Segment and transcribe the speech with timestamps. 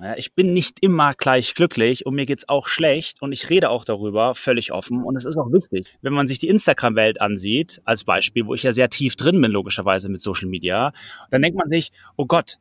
[0.00, 3.70] Ja, ich bin nicht immer gleich glücklich und mir geht's auch schlecht und ich rede
[3.70, 5.96] auch darüber völlig offen und es ist auch wichtig.
[6.02, 9.50] Wenn man sich die Instagram-Welt ansieht, als Beispiel, wo ich ja sehr tief drin bin,
[9.50, 10.92] logischerweise mit Social Media,
[11.30, 12.58] dann denkt man sich, oh Gott,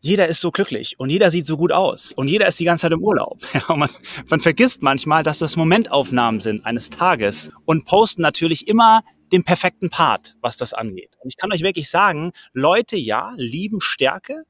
[0.00, 2.82] jeder ist so glücklich und jeder sieht so gut aus und jeder ist die ganze
[2.82, 3.38] Zeit im Urlaub.
[3.54, 3.90] Ja, man,
[4.28, 9.02] man vergisst manchmal, dass das Momentaufnahmen sind eines Tages und posten natürlich immer
[9.32, 11.16] den perfekten Part, was das angeht.
[11.20, 14.44] Und ich kann euch wirklich sagen, Leute, ja, lieben Stärke,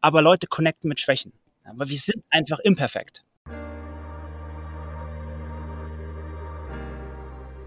[0.00, 1.32] aber Leute connecten mit Schwächen.
[1.64, 3.24] Aber wir sind einfach imperfekt.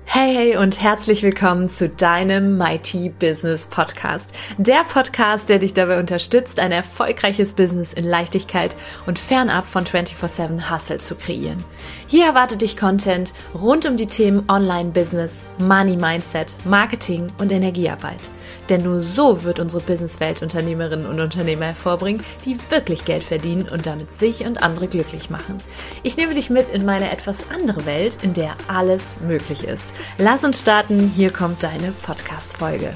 [0.05, 4.31] Hey, hey und herzlich willkommen zu deinem Mighty Business Podcast.
[4.59, 8.75] Der Podcast, der dich dabei unterstützt, ein erfolgreiches Business in Leichtigkeit
[9.07, 11.63] und fernab von 24-7 Hustle zu kreieren.
[12.05, 18.29] Hier erwartet dich Content rund um die Themen Online-Business, Money Mindset, Marketing und Energiearbeit.
[18.73, 23.85] Denn nur so wird unsere Businesswelt Unternehmerinnen und Unternehmer hervorbringen, die wirklich Geld verdienen und
[23.85, 25.59] damit sich und andere glücklich machen.
[26.01, 29.93] Ich nehme dich mit in meine etwas andere Welt, in der alles möglich ist.
[30.17, 32.93] Lass uns starten, hier kommt deine Podcast-Folge.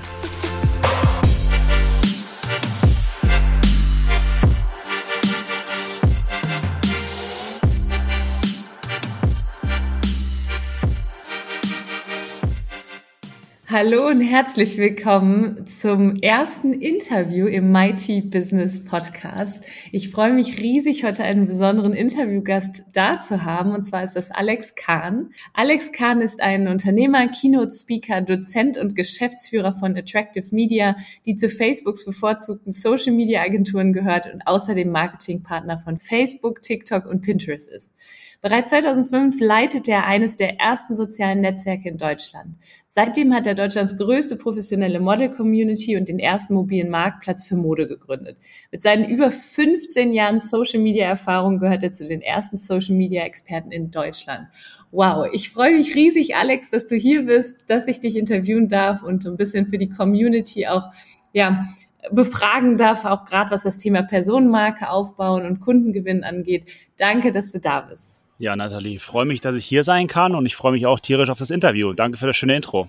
[13.69, 19.61] Hallo und herzlich willkommen zum ersten Interview im Mighty Business Podcast.
[19.91, 24.31] Ich freue mich riesig, heute einen besonderen Interviewgast da zu haben, und zwar ist das
[24.31, 25.31] Alex Kahn.
[25.53, 32.05] Alex Kahn ist ein Unternehmer, Keynote-Speaker, Dozent und Geschäftsführer von Attractive Media, die zu Facebooks
[32.05, 37.91] bevorzugten Social-Media-Agenturen gehört und außerdem Marketingpartner von Facebook, TikTok und Pinterest ist.
[38.39, 42.55] Bereits 2005 leitete er eines der ersten sozialen Netzwerke in Deutschland.
[42.87, 48.37] Seitdem hat er Deutschlands größte professionelle Model-Community und den ersten mobilen Marktplatz für Mode gegründet.
[48.71, 54.47] Mit seinen über 15 Jahren Social-Media-Erfahrung gehört er zu den ersten Social-Media-Experten in Deutschland.
[54.91, 59.01] Wow, ich freue mich riesig, Alex, dass du hier bist, dass ich dich interviewen darf
[59.01, 60.91] und ein bisschen für die Community auch
[61.33, 61.63] ja,
[62.11, 66.65] befragen darf, auch gerade was das Thema Personenmarke aufbauen und Kundengewinn angeht.
[66.97, 68.26] Danke, dass du da bist.
[68.39, 71.29] Ja, Nathalie, freue mich, dass ich hier sein kann und ich freue mich auch tierisch
[71.29, 71.93] auf das Interview.
[71.93, 72.87] Danke für das schöne Intro.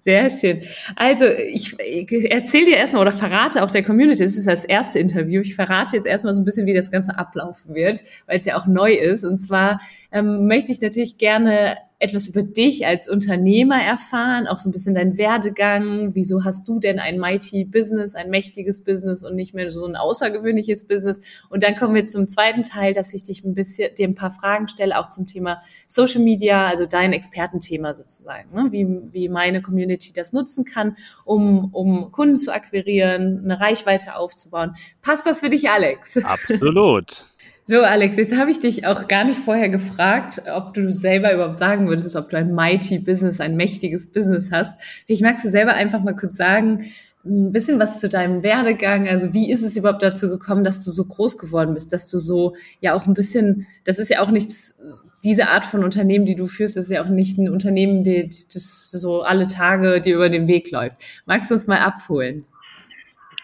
[0.00, 0.62] Sehr schön.
[0.96, 4.98] Also ich, ich erzähle dir erstmal oder verrate auch der Community, das ist das erste
[4.98, 8.44] Interview, ich verrate jetzt erstmal so ein bisschen, wie das Ganze ablaufen wird, weil es
[8.44, 9.24] ja auch neu ist.
[9.24, 9.80] Und zwar
[10.10, 14.94] ähm, möchte ich natürlich gerne etwas über dich als Unternehmer erfahren, auch so ein bisschen
[14.94, 16.14] dein Werdegang.
[16.14, 19.96] Wieso hast du denn ein mighty Business, ein mächtiges Business und nicht mehr so ein
[19.96, 21.20] außergewöhnliches Business?
[21.48, 24.30] Und dann kommen wir zum zweiten Teil, dass ich dich ein bisschen, dir ein paar
[24.30, 28.68] Fragen stelle, auch zum Thema Social Media, also dein Expertenthema sozusagen, ne?
[28.70, 34.76] wie, wie meine Community das nutzen kann, um, um Kunden zu akquirieren, eine Reichweite aufzubauen.
[35.02, 36.16] Passt das für dich, Alex?
[36.18, 37.24] Absolut.
[37.70, 41.58] So, Alex, jetzt habe ich dich auch gar nicht vorher gefragt, ob du selber überhaupt
[41.58, 44.80] sagen würdest, ob du ein mighty Business, ein mächtiges Business hast.
[45.06, 46.86] Ich magst du selber einfach mal kurz sagen,
[47.26, 49.06] ein bisschen was zu deinem Werdegang.
[49.06, 52.18] Also wie ist es überhaupt dazu gekommen, dass du so groß geworden bist, dass du
[52.18, 54.74] so ja auch ein bisschen, das ist ja auch nichts,
[55.22, 58.90] diese Art von Unternehmen, die du führst, ist ja auch nicht ein Unternehmen, die, das
[58.92, 60.96] so alle Tage dir über den Weg läuft.
[61.26, 62.46] Magst du uns mal abholen?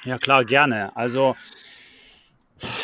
[0.05, 0.97] Ja, klar, gerne.
[0.97, 1.35] Also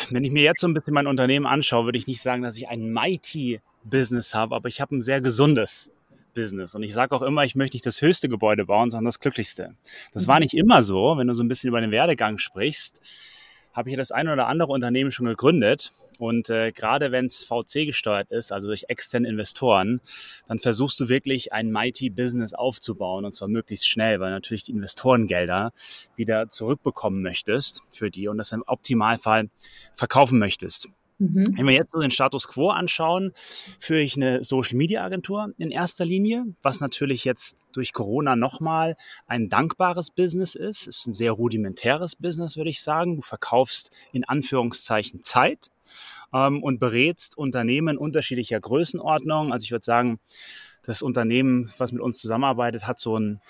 [0.09, 2.57] wenn ich mir jetzt so ein bisschen mein Unternehmen anschaue, würde ich nicht sagen, dass
[2.57, 5.91] ich ein mighty Business habe, aber ich habe ein sehr gesundes
[6.33, 6.75] Business.
[6.75, 9.75] Und ich sage auch immer, ich möchte nicht das höchste Gebäude bauen, sondern das glücklichste.
[10.13, 10.43] Das war mhm.
[10.43, 13.01] nicht immer so, wenn du so ein bisschen über den Werdegang sprichst
[13.73, 15.91] habe ich das eine oder andere Unternehmen schon gegründet.
[16.19, 20.01] Und äh, gerade wenn es VC gesteuert ist, also durch externe Investoren,
[20.47, 24.71] dann versuchst du wirklich ein mighty Business aufzubauen und zwar möglichst schnell, weil natürlich die
[24.71, 25.73] Investorengelder
[26.15, 29.49] wieder zurückbekommen möchtest für die und das im Optimalfall
[29.95, 30.89] verkaufen möchtest.
[31.21, 31.43] Mhm.
[31.55, 33.31] Wenn wir jetzt so den Status quo anschauen,
[33.79, 38.95] führe ich eine Social Media Agentur in erster Linie, was natürlich jetzt durch Corona nochmal
[39.27, 40.87] ein dankbares Business ist.
[40.87, 43.17] Es ist ein sehr rudimentäres Business, würde ich sagen.
[43.17, 45.69] Du verkaufst in Anführungszeichen Zeit
[46.33, 49.53] ähm, und berätst Unternehmen unterschiedlicher Größenordnung.
[49.53, 50.19] Also ich würde sagen,
[50.81, 53.41] das Unternehmen, was mit uns zusammenarbeitet, hat so ein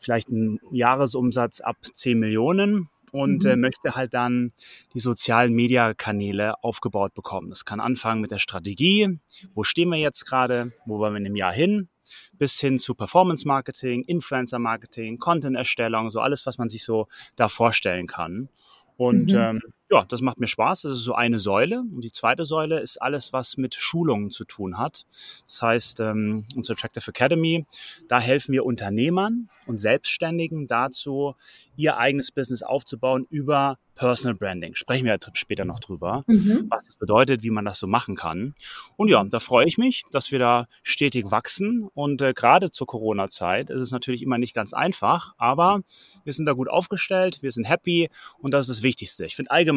[0.00, 3.50] vielleicht einen Jahresumsatz ab 10 Millionen und mhm.
[3.50, 4.52] äh, möchte halt dann
[4.92, 7.48] die sozialen Media-Kanäle aufgebaut bekommen.
[7.48, 9.20] Das kann anfangen mit der Strategie.
[9.54, 10.72] Wo stehen wir jetzt gerade?
[10.84, 11.88] Wo wollen wir in einem Jahr hin?
[12.32, 17.06] Bis hin zu Performance-Marketing, Influencer-Marketing, Content-Erstellung, so alles, was man sich so
[17.36, 18.48] da vorstellen kann.
[18.96, 19.38] Und mhm.
[19.38, 20.82] ähm, ja, das macht mir Spaß.
[20.82, 21.80] Das ist so eine Säule.
[21.80, 25.04] Und die zweite Säule ist alles, was mit Schulungen zu tun hat.
[25.46, 27.66] Das heißt, ähm, unsere Attractive Academy,
[28.08, 31.34] da helfen wir Unternehmern und Selbstständigen dazu,
[31.76, 34.74] ihr eigenes Business aufzubauen über Personal Branding.
[34.74, 36.66] Sprechen wir später noch drüber, mhm.
[36.70, 38.54] was das bedeutet, wie man das so machen kann.
[38.96, 41.88] Und ja, da freue ich mich, dass wir da stetig wachsen.
[41.94, 45.82] Und äh, gerade zur Corona-Zeit ist es natürlich immer nicht ganz einfach, aber
[46.24, 49.24] wir sind da gut aufgestellt, wir sind happy und das ist das Wichtigste.
[49.26, 49.73] Ich finde allgemein,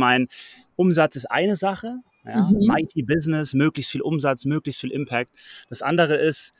[0.76, 2.68] Umsatz ist eine Sache, ja, mhm.
[2.68, 5.32] Mighty Business, möglichst viel Umsatz, möglichst viel Impact.
[5.70, 6.54] Das andere ist,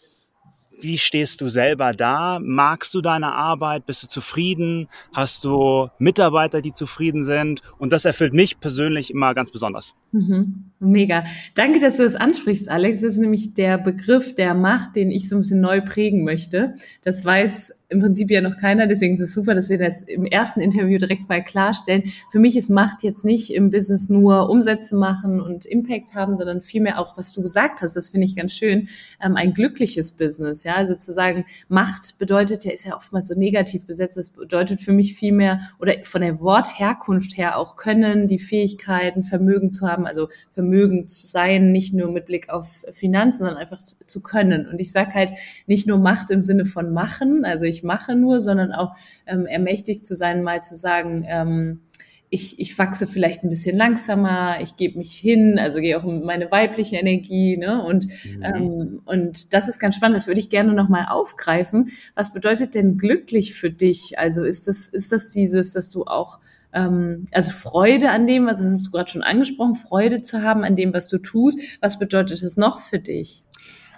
[0.80, 2.40] wie stehst du selber da?
[2.40, 3.86] Magst du deine Arbeit?
[3.86, 4.88] Bist du zufrieden?
[5.12, 7.62] Hast du Mitarbeiter, die zufrieden sind?
[7.80, 9.96] Und das erfüllt mich persönlich immer ganz besonders.
[10.12, 10.72] Mhm.
[10.80, 11.24] Mega.
[11.56, 13.02] Danke, dass du das ansprichst, Alex.
[13.02, 16.76] Das ist nämlich der Begriff der Macht, den ich so ein bisschen neu prägen möchte.
[17.04, 20.26] Das weiß im Prinzip ja noch keiner, deswegen ist es super, dass wir das im
[20.26, 22.04] ersten Interview direkt mal klarstellen.
[22.30, 26.62] Für mich ist Macht jetzt nicht im Business nur Umsätze machen und Impact haben, sondern
[26.62, 28.90] vielmehr auch, was du gesagt hast, das finde ich ganz schön,
[29.24, 30.64] ähm, ein glückliches Business.
[30.64, 34.18] Ja, also zu sagen, Macht bedeutet ja, ist ja oftmals so negativ besetzt.
[34.18, 39.72] Das bedeutet für mich vielmehr oder von der Wortherkunft her auch Können, die Fähigkeiten, Vermögen
[39.72, 40.28] zu haben, also
[40.68, 44.68] Vermögen zu sein, nicht nur mit Blick auf Finanzen, sondern einfach zu können.
[44.68, 45.32] Und ich sage halt
[45.66, 50.06] nicht nur Macht im Sinne von machen, also ich mache nur, sondern auch ähm, ermächtigt
[50.06, 51.82] zu sein, mal zu sagen, ähm,
[52.30, 56.26] ich, ich wachse vielleicht ein bisschen langsamer, ich gebe mich hin, also gehe auch in
[56.26, 57.82] meine weibliche Energie, ne?
[57.82, 58.44] Und, mhm.
[58.44, 61.92] ähm, und das ist ganz spannend, das würde ich gerne nochmal aufgreifen.
[62.16, 64.20] Was bedeutet denn glücklich für dich?
[64.20, 66.40] Also ist das, ist das dieses, dass du auch
[66.72, 70.94] also Freude an dem, was hast du gerade schon angesprochen, Freude zu haben an dem,
[70.94, 71.60] was du tust.
[71.82, 73.44] Was bedeutet es noch für dich?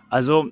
[0.10, 0.52] Also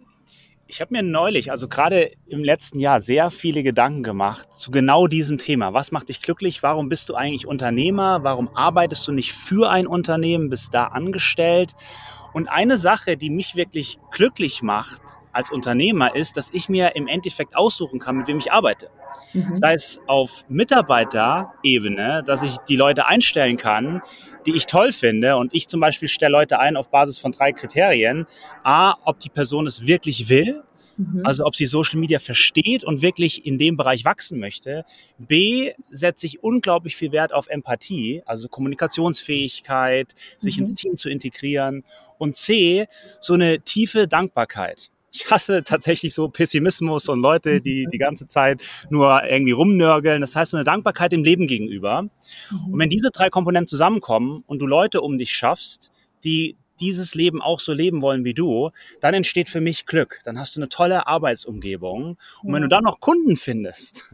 [0.69, 5.07] ich habe mir neulich, also gerade im letzten Jahr, sehr viele Gedanken gemacht zu genau
[5.07, 5.73] diesem Thema.
[5.73, 6.61] Was macht dich glücklich?
[6.61, 8.23] Warum bist du eigentlich Unternehmer?
[8.23, 11.73] Warum arbeitest du nicht für ein Unternehmen, bist da angestellt?
[12.33, 15.01] Und eine Sache, die mich wirklich glücklich macht
[15.37, 18.89] als Unternehmer, ist, dass ich mir im Endeffekt aussuchen kann, mit wem ich arbeite.
[19.33, 19.55] Mhm.
[19.55, 24.01] Sei es auf Mitarbeiterebene, dass ich die Leute einstellen kann,
[24.45, 25.37] die ich toll finde.
[25.37, 28.25] Und ich zum Beispiel stelle Leute ein auf Basis von drei Kriterien.
[28.63, 30.63] A, ob die Person es wirklich will.
[30.97, 31.21] Mhm.
[31.23, 34.85] Also ob sie Social Media versteht und wirklich in dem Bereich wachsen möchte.
[35.19, 40.63] B, setze ich unglaublich viel Wert auf Empathie, also Kommunikationsfähigkeit, sich mhm.
[40.63, 41.83] ins Team zu integrieren.
[42.17, 42.87] Und C,
[43.21, 48.63] so eine tiefe Dankbarkeit ich hasse tatsächlich so Pessimismus und Leute, die die ganze Zeit
[48.89, 50.21] nur irgendwie rumnörgeln.
[50.21, 52.03] Das heißt, eine Dankbarkeit dem Leben gegenüber.
[52.03, 52.73] Mhm.
[52.73, 55.91] Und wenn diese drei Komponenten zusammenkommen und du Leute um dich schaffst,
[56.23, 58.69] die dieses Leben auch so leben wollen wie du,
[59.01, 60.19] dann entsteht für mich Glück.
[60.25, 62.17] Dann hast du eine tolle Arbeitsumgebung.
[62.43, 64.05] Und wenn du dann noch Kunden findest,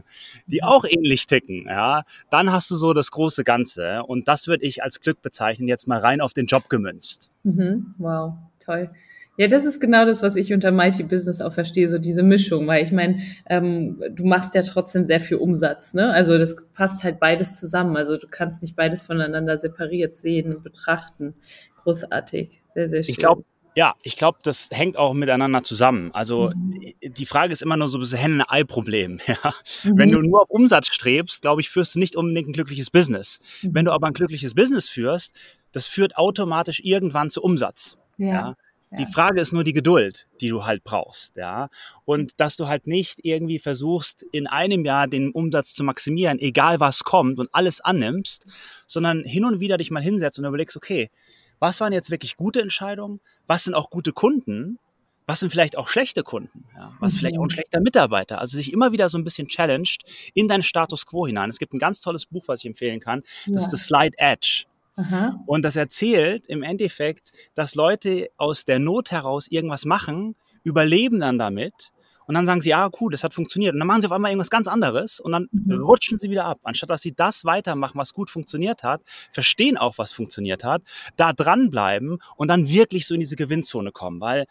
[0.46, 4.02] die auch ähnlich ticken, ja, dann hast du so das große Ganze.
[4.04, 7.30] Und das würde ich als Glück bezeichnen, jetzt mal rein auf den Job gemünzt.
[7.42, 7.94] Mhm.
[7.98, 8.34] Wow,
[8.64, 8.90] toll.
[9.36, 12.66] Ja, das ist genau das, was ich unter Mighty Business auch verstehe, so diese Mischung,
[12.68, 16.12] weil ich meine, ähm, du machst ja trotzdem sehr viel Umsatz, ne?
[16.12, 17.96] Also das passt halt beides zusammen.
[17.96, 21.34] Also du kannst nicht beides voneinander separiert sehen und betrachten.
[21.82, 23.10] Großartig, sehr, sehr schön.
[23.10, 23.44] Ich glaube,
[23.74, 26.12] ja, ich glaube, das hängt auch miteinander zusammen.
[26.12, 26.92] Also mhm.
[27.02, 29.18] die Frage ist immer nur so ein bisschen Henne-Ei-Problem.
[29.26, 29.52] Ja?
[29.82, 29.98] Mhm.
[29.98, 33.40] Wenn du nur auf Umsatz strebst, glaube ich, führst du nicht unbedingt ein glückliches Business.
[33.62, 33.74] Mhm.
[33.74, 35.34] Wenn du aber ein glückliches Business führst,
[35.72, 37.98] das führt automatisch irgendwann zu Umsatz.
[38.16, 38.26] ja?
[38.26, 38.56] ja?
[38.98, 41.68] Die Frage ist nur die Geduld, die du halt brauchst, ja.
[42.04, 46.80] Und dass du halt nicht irgendwie versuchst, in einem Jahr den Umsatz zu maximieren, egal
[46.80, 48.46] was kommt und alles annimmst,
[48.86, 51.10] sondern hin und wieder dich mal hinsetzt und überlegst, okay,
[51.58, 53.20] was waren jetzt wirklich gute Entscheidungen?
[53.46, 54.78] Was sind auch gute Kunden?
[55.26, 56.66] Was sind vielleicht auch schlechte Kunden?
[56.76, 57.50] Ja, was ist vielleicht auch ein mhm.
[57.50, 58.38] schlechter Mitarbeiter?
[58.40, 60.02] Also sich immer wieder so ein bisschen challenged
[60.34, 61.48] in deinen Status quo hinein.
[61.48, 63.22] Es gibt ein ganz tolles Buch, was ich empfehlen kann.
[63.46, 63.68] Das ja.
[63.68, 64.64] ist The Slide Edge.
[64.96, 65.40] Aha.
[65.46, 71.38] Und das erzählt im Endeffekt, dass Leute aus der Not heraus irgendwas machen, überleben dann
[71.38, 71.92] damit
[72.26, 73.74] und dann sagen sie, ja, cool, das hat funktioniert.
[73.74, 75.82] Und dann machen sie auf einmal irgendwas ganz anderes und dann mhm.
[75.82, 76.58] rutschen sie wieder ab.
[76.62, 80.82] Anstatt dass sie das weitermachen, was gut funktioniert hat, verstehen auch, was funktioniert hat,
[81.16, 84.20] da dranbleiben und dann wirklich so in diese Gewinnzone kommen.
[84.20, 84.46] Weil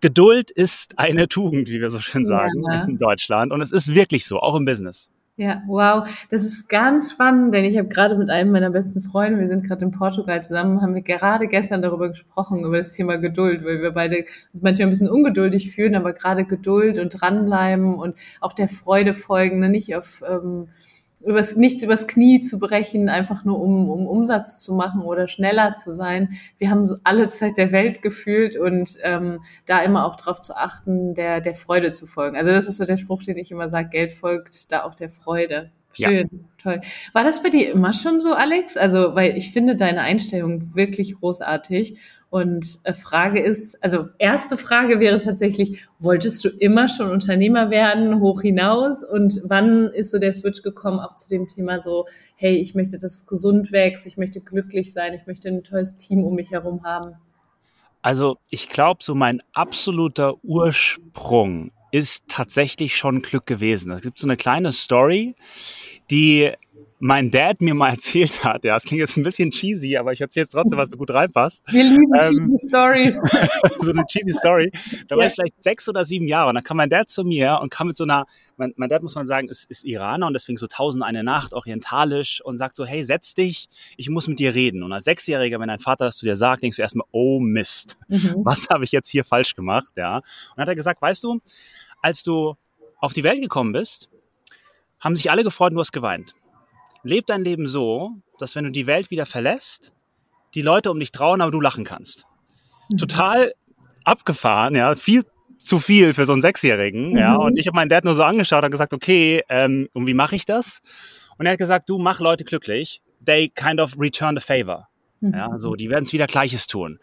[0.00, 2.84] Geduld ist eine Tugend, wie wir so schön sagen ja.
[2.84, 3.52] in Deutschland.
[3.52, 5.10] Und es ist wirklich so, auch im Business.
[5.38, 9.38] Ja, wow, das ist ganz spannend, denn ich habe gerade mit einem meiner besten Freunde,
[9.38, 13.18] wir sind gerade in Portugal zusammen, haben wir gerade gestern darüber gesprochen, über das Thema
[13.18, 14.24] Geduld, weil wir beide
[14.54, 19.12] uns manchmal ein bisschen ungeduldig fühlen, aber gerade Geduld und dranbleiben und auch der Freude
[19.12, 19.68] folgen, ne?
[19.68, 20.68] nicht auf ähm,
[21.20, 25.74] übers, nichts übers Knie zu brechen, einfach nur um, um Umsatz zu machen oder schneller
[25.74, 26.36] zu sein.
[26.58, 30.56] Wir haben so alle Zeit der Welt gefühlt und ähm, da immer auch darauf zu
[30.56, 32.36] achten, der, der Freude zu folgen.
[32.36, 35.10] Also das ist so der Spruch, den ich immer sage, Geld folgt da auch der
[35.10, 35.70] Freude.
[35.96, 36.38] Schön, ja.
[36.62, 36.80] toll.
[37.12, 38.76] War das bei dir immer schon so, Alex?
[38.76, 41.98] Also, weil ich finde deine Einstellung wirklich großartig.
[42.28, 48.20] Und äh, Frage ist, also erste Frage wäre tatsächlich, wolltest du immer schon Unternehmer werden,
[48.20, 49.02] hoch hinaus?
[49.04, 52.98] Und wann ist so der Switch gekommen, auch zu dem Thema so, hey, ich möchte,
[52.98, 56.50] dass es gesund wächst, ich möchte glücklich sein, ich möchte ein tolles Team um mich
[56.50, 57.14] herum haben?
[58.02, 63.90] Also ich glaube, so mein absoluter Ursprung ist tatsächlich schon Glück gewesen.
[63.92, 65.34] Es gibt so eine kleine Story,
[66.10, 66.52] die
[66.98, 70.20] mein Dad mir mal erzählt hat, ja, es klingt jetzt ein bisschen cheesy, aber ich
[70.20, 71.62] erzähle jetzt trotzdem, was so gut reinpasst.
[71.68, 73.20] Wir lieben ähm, cheesy Stories.
[73.80, 74.70] so eine cheesy Story.
[75.08, 77.58] Da war ich vielleicht sechs oder sieben Jahre und dann kam mein Dad zu mir
[77.60, 78.26] und kam mit so einer,
[78.56, 81.52] mein, mein Dad muss man sagen, ist, ist Iraner und deswegen so tausend eine Nacht,
[81.52, 84.82] orientalisch und sagt so, hey, setz dich, ich muss mit dir reden.
[84.82, 87.98] Und als Sechsjähriger, wenn dein Vater das zu dir sagt, denkst du erstmal, oh Mist,
[88.08, 88.36] mhm.
[88.44, 90.16] was habe ich jetzt hier falsch gemacht, ja.
[90.16, 90.24] Und
[90.56, 91.40] dann hat er gesagt, weißt du,
[92.00, 92.54] als du
[92.98, 94.08] auf die Welt gekommen bist,
[94.98, 96.34] haben sich alle gefreut und du hast geweint
[97.06, 99.92] leb dein Leben so, dass wenn du die Welt wieder verlässt,
[100.54, 102.26] die Leute um dich trauen, aber du lachen kannst.
[102.90, 102.98] Mhm.
[102.98, 103.54] Total
[104.04, 105.24] abgefahren, ja, viel
[105.58, 107.18] zu viel für so einen Sechsjährigen, mhm.
[107.18, 107.36] ja.
[107.36, 110.36] Und ich habe meinen Dad nur so angeschaut und gesagt, okay, ähm, und wie mache
[110.36, 110.80] ich das?
[111.38, 113.02] Und er hat gesagt, du mach Leute glücklich.
[113.24, 114.88] They kind of return the favor.
[115.20, 115.34] Mhm.
[115.34, 116.98] Ja, so, die werden es wieder Gleiches tun.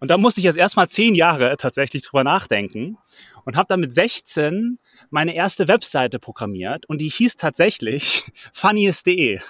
[0.00, 2.98] Und da musste ich jetzt erstmal zehn Jahre tatsächlich drüber nachdenken
[3.44, 4.78] und habe dann mit 16
[5.10, 9.40] meine erste Webseite programmiert und die hieß tatsächlich funniest.de.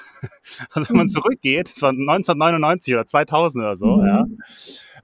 [0.72, 1.10] Also wenn man mhm.
[1.10, 4.06] zurückgeht, das war 1999 oder 2000 oder so, mhm.
[4.06, 4.26] ja,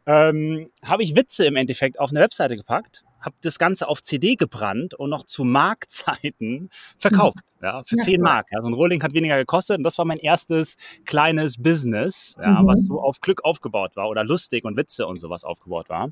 [0.06, 4.37] ähm, habe ich Witze im Endeffekt auf eine Webseite gepackt habe das Ganze auf CD
[4.37, 7.38] gebrannt und noch zu Markzeiten verkauft.
[7.61, 7.64] Mhm.
[7.64, 8.49] Ja, für ja, 10 Mark.
[8.52, 12.62] Ja, so ein Rolling hat weniger gekostet und das war mein erstes kleines Business, ja,
[12.62, 12.66] mhm.
[12.66, 16.11] was so auf Glück aufgebaut war oder lustig und Witze und sowas aufgebaut war.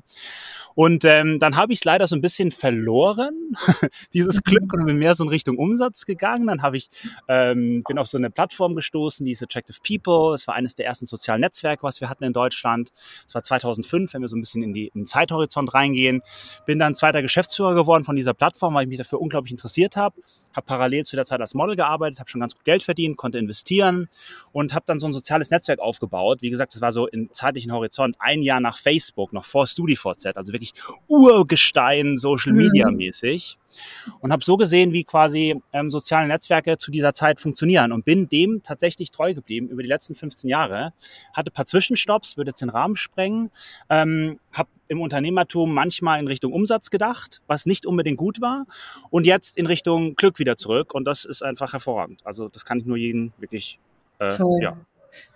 [0.75, 3.55] Und ähm, dann habe ich es leider so ein bisschen verloren,
[4.13, 4.41] dieses mhm.
[4.43, 6.47] Glück, und bin mehr so in Richtung Umsatz gegangen.
[6.47, 6.89] Dann habe ich
[7.27, 10.33] ähm, bin auf so eine Plattform gestoßen, die ist Attractive People.
[10.33, 12.91] Es war eines der ersten sozialen Netzwerke, was wir hatten in Deutschland.
[13.27, 16.21] Es war 2005, wenn wir so ein bisschen in, die, in den Zeithorizont reingehen.
[16.65, 20.15] Bin dann zweiter Geschäftsführer geworden von dieser Plattform, weil ich mich dafür unglaublich interessiert habe.
[20.53, 23.39] Habe parallel zu der Zeit als Model gearbeitet, habe schon ganz gut Geld verdient, konnte
[23.39, 24.07] investieren
[24.53, 26.41] und habe dann so ein soziales Netzwerk aufgebaut.
[26.41, 30.37] Wie gesagt, das war so im zeitlichen Horizont ein Jahr nach Facebook, noch vor StudiVZ,
[30.37, 30.73] also wirklich
[31.09, 33.57] Urgestein Social Media mäßig.
[33.57, 34.13] Mhm.
[34.21, 38.29] Und habe so gesehen, wie quasi ähm, soziale Netzwerke zu dieser Zeit funktionieren und bin
[38.29, 40.93] dem tatsächlich treu geblieben über die letzten 15 Jahre.
[41.33, 43.51] Hatte paar Zwischenstopps, würde jetzt den Rahmen sprengen,
[43.89, 48.65] ähm, habe im Unternehmertum manchmal in Richtung Umsatz gedacht, was nicht unbedingt gut war.
[49.09, 50.93] Und jetzt in Richtung Glück wieder zurück.
[50.93, 52.21] Und das ist einfach hervorragend.
[52.23, 53.79] Also das kann ich nur jedem wirklich
[54.19, 54.59] äh, Toll.
[54.61, 54.77] ja,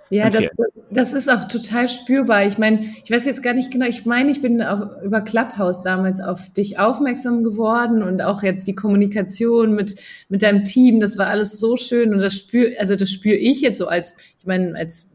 [0.09, 0.47] ja, das,
[0.89, 2.45] das ist auch total spürbar.
[2.45, 5.81] Ich meine, ich weiß jetzt gar nicht genau, ich meine, ich bin auf, über Clubhouse
[5.81, 9.99] damals auf dich aufmerksam geworden und auch jetzt die Kommunikation mit,
[10.29, 13.59] mit deinem Team, das war alles so schön und das spür, also das spüre ich
[13.59, 15.11] jetzt so als, ich meine, als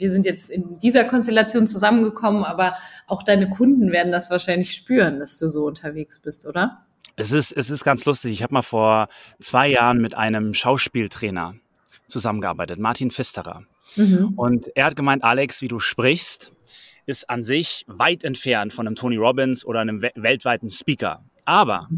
[0.00, 2.74] wir sind jetzt in dieser Konstellation zusammengekommen, aber
[3.06, 6.86] auch deine Kunden werden das wahrscheinlich spüren, dass du so unterwegs bist, oder?
[7.16, 8.32] Es ist, es ist ganz lustig.
[8.32, 9.08] Ich habe mal vor
[9.40, 11.54] zwei Jahren mit einem Schauspieltrainer
[12.08, 13.64] zusammengearbeitet, Martin Pfisterer.
[13.96, 14.32] Mhm.
[14.36, 16.52] Und er hat gemeint, Alex, wie du sprichst,
[17.06, 21.24] ist an sich weit entfernt von einem Tony Robbins oder einem weltweiten Speaker.
[21.50, 21.88] Aber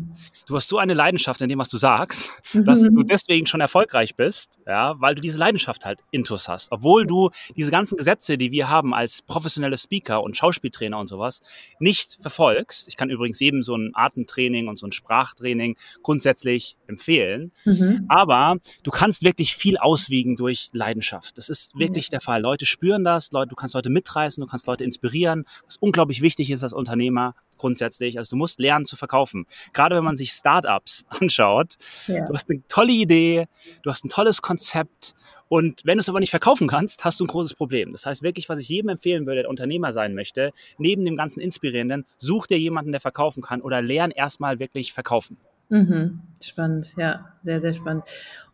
[0.46, 3.06] du hast so eine Leidenschaft in dem, was du sagst, dass du mhm.
[3.06, 6.72] deswegen schon erfolgreich bist, ja, weil du diese Leidenschaft halt intus hast.
[6.72, 11.42] Obwohl du diese ganzen Gesetze, die wir haben als professionelle Speaker und Schauspieltrainer und sowas,
[11.80, 12.88] nicht verfolgst.
[12.88, 17.52] Ich kann übrigens jedem so ein Atemtraining und so ein Sprachtraining grundsätzlich empfehlen.
[17.66, 18.06] Mhm.
[18.08, 21.36] Aber du kannst wirklich viel auswiegen durch Leidenschaft.
[21.36, 22.40] Das ist wirklich der Fall.
[22.40, 26.50] Leute spüren das, Leute, du kannst Leute mitreißen, du kannst Leute inspirieren, was unglaublich wichtig
[26.50, 28.18] ist als Unternehmer grundsätzlich.
[28.18, 29.41] Also du musst lernen zu verkaufen.
[29.72, 31.76] Gerade wenn man sich Startups anschaut.
[32.06, 32.24] Ja.
[32.26, 33.46] Du hast eine tolle Idee,
[33.82, 35.14] du hast ein tolles Konzept
[35.52, 37.92] und wenn du es aber nicht verkaufen kannst, hast du ein großes Problem.
[37.92, 41.40] Das heißt wirklich, was ich jedem empfehlen würde, der Unternehmer sein möchte, neben dem ganzen
[41.40, 45.36] Inspirierenden, such dir jemanden, der verkaufen kann oder lern erstmal wirklich verkaufen.
[45.72, 46.20] Mhm.
[46.42, 48.04] Spannend, ja, sehr, sehr spannend.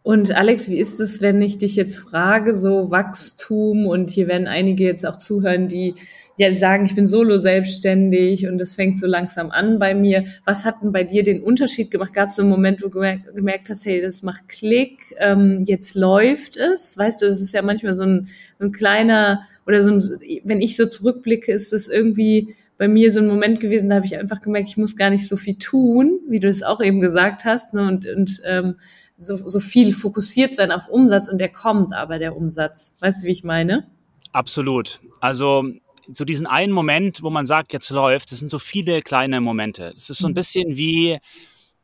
[0.04, 4.46] Und Alex, wie ist es, wenn ich dich jetzt frage, so Wachstum und hier werden
[4.46, 5.96] einige jetzt auch zuhören, die
[6.36, 10.26] ja sagen, ich bin solo selbstständig und es fängt so langsam an bei mir.
[10.44, 12.14] Was hat denn bei dir den Unterschied gemacht?
[12.14, 13.00] Gab es einen Moment, wo du
[13.34, 16.96] gemerkt hast, hey, das macht Klick, ähm, jetzt läuft es?
[16.96, 18.28] Weißt du, das ist ja manchmal so ein,
[18.60, 20.00] ein kleiner oder so ein,
[20.44, 24.06] wenn ich so zurückblicke, ist das irgendwie bei mir so ein Moment gewesen, da habe
[24.06, 27.00] ich einfach gemerkt, ich muss gar nicht so viel tun, wie du es auch eben
[27.00, 28.76] gesagt hast, ne, und, und ähm,
[29.16, 32.94] so, so viel fokussiert sein auf Umsatz und der kommt aber der Umsatz.
[33.00, 33.88] Weißt du, wie ich meine?
[34.32, 35.00] Absolut.
[35.20, 35.64] Also
[36.10, 39.92] so diesen einen Moment, wo man sagt, jetzt läuft, das sind so viele kleine Momente.
[39.96, 40.34] Es ist so ein mhm.
[40.34, 41.18] bisschen wie,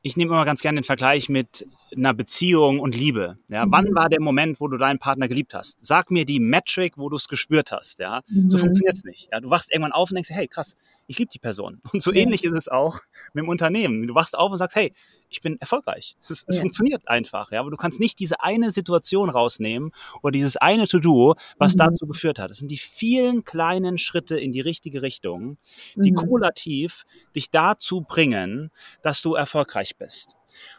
[0.02, 3.37] ich nehme immer ganz gerne den Vergleich mit einer Beziehung und Liebe?
[3.49, 3.73] Ja, mhm.
[3.73, 5.79] wann war der Moment, wo du deinen Partner geliebt hast?
[5.81, 7.99] Sag mir die Metric, wo du es gespürt hast.
[7.99, 8.50] Ja, mhm.
[8.50, 9.29] so funktioniert's nicht.
[9.33, 10.76] Ja, du wachst irgendwann auf und denkst, hey, krass,
[11.07, 11.81] ich liebe die Person.
[11.93, 12.23] Und so ja.
[12.23, 13.00] ähnlich ist es auch
[13.33, 14.07] mit dem Unternehmen.
[14.07, 14.93] Du wachst auf und sagst, hey,
[15.29, 16.17] ich bin erfolgreich.
[16.23, 16.61] Es, es ja.
[16.61, 17.61] funktioniert einfach, ja.
[17.61, 21.79] Aber du kannst nicht diese eine Situation rausnehmen oder dieses eine To-Do, was mhm.
[21.79, 22.50] dazu geführt hat.
[22.50, 25.59] Das sind die vielen kleinen Schritte in die richtige Richtung,
[25.97, 26.17] die mhm.
[26.17, 28.71] kumulativ dich dazu bringen,
[29.03, 30.37] dass du erfolgreich bist.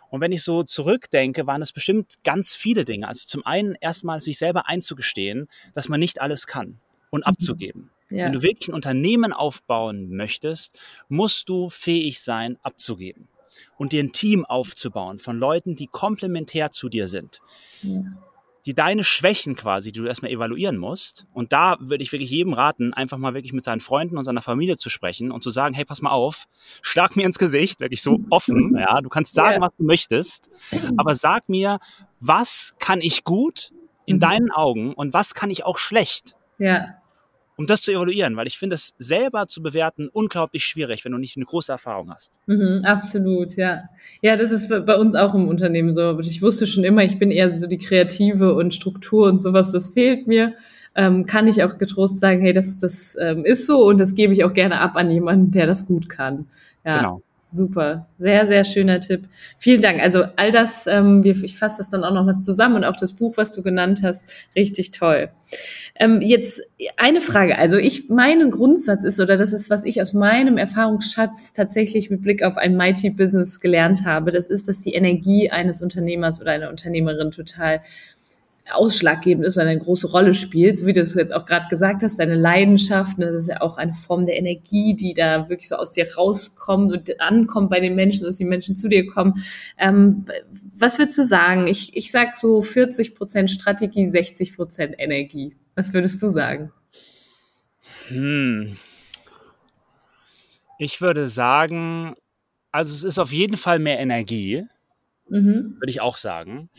[0.10, 3.08] Und wenn ich so zurückdenke, waren es bestimmt ganz viele Dinge.
[3.08, 7.26] Also zum einen erstmal sich selber einzugestehen, dass man nicht alles kann und mhm.
[7.26, 7.92] abzugeben.
[8.10, 8.26] Ja.
[8.26, 13.28] Wenn du wirklich ein Unternehmen aufbauen möchtest, musst du fähig sein, abzugeben
[13.78, 17.40] und dir ein Team aufzubauen von Leuten, die komplementär zu dir sind.
[17.82, 18.02] Ja.
[18.66, 21.28] Die deine Schwächen quasi, die du erstmal evaluieren musst.
[21.34, 24.42] Und da würde ich wirklich jedem raten, einfach mal wirklich mit seinen Freunden und seiner
[24.42, 26.46] Familie zu sprechen und zu sagen, hey, pass mal auf,
[26.82, 29.62] schlag mir ins Gesicht, wirklich so offen, ja, du kannst sagen, ja.
[29.62, 30.50] was du möchtest,
[30.98, 31.80] aber sag mir,
[32.20, 33.72] was kann ich gut
[34.06, 34.22] in mhm.
[34.22, 36.36] deinen Augen und was kann ich auch schlecht?
[36.58, 36.96] Ja
[37.58, 41.18] um das zu evaluieren, weil ich finde es selber zu bewerten unglaublich schwierig, wenn du
[41.18, 42.32] nicht eine große Erfahrung hast.
[42.48, 43.84] Mhm, absolut, ja.
[44.22, 46.20] Ja, das ist bei uns auch im Unternehmen so.
[46.20, 49.92] Ich wusste schon immer, ich bin eher so die Kreative und Struktur und sowas, das
[49.92, 50.54] fehlt mir.
[50.98, 54.34] Ähm, kann ich auch getrost sagen, hey, das, das ähm, ist so und das gebe
[54.34, 56.48] ich auch gerne ab an jemanden, der das gut kann.
[56.86, 56.98] Ja.
[56.98, 57.22] Genau.
[57.48, 59.30] Super, sehr, sehr schöner Tipp.
[59.60, 60.02] Vielen Dank.
[60.02, 63.38] Also all das, ähm, ich fasse das dann auch nochmal zusammen und auch das Buch,
[63.38, 65.30] was du genannt hast, richtig toll.
[65.98, 66.60] Ähm, jetzt
[66.98, 67.60] eine Frage.
[67.60, 72.24] Also ich, mein Grundsatz ist, oder das ist, was ich aus meinem Erfahrungsschatz tatsächlich mit
[72.24, 76.52] Blick auf ein Mighty Business gelernt habe, das ist, dass die Energie eines Unternehmers oder
[76.52, 77.82] einer Unternehmerin total
[78.74, 82.02] ausschlaggebend ist und eine große Rolle spielt, so wie du es jetzt auch gerade gesagt
[82.02, 85.76] hast, deine Leidenschaft, das ist ja auch eine Form der Energie, die da wirklich so
[85.76, 89.44] aus dir rauskommt und ankommt bei den Menschen, dass die Menschen zu dir kommen.
[89.78, 90.26] Ähm,
[90.78, 91.68] was würdest du sagen?
[91.68, 95.56] Ich, ich sag so 40 Prozent Strategie, 60 Prozent Energie.
[95.76, 96.72] Was würdest du sagen?
[98.08, 98.78] Hm.
[100.80, 102.16] Ich würde sagen,
[102.72, 104.64] also es ist auf jeden Fall mehr Energie,
[105.30, 105.78] mhm.
[105.80, 106.70] würde ich auch sagen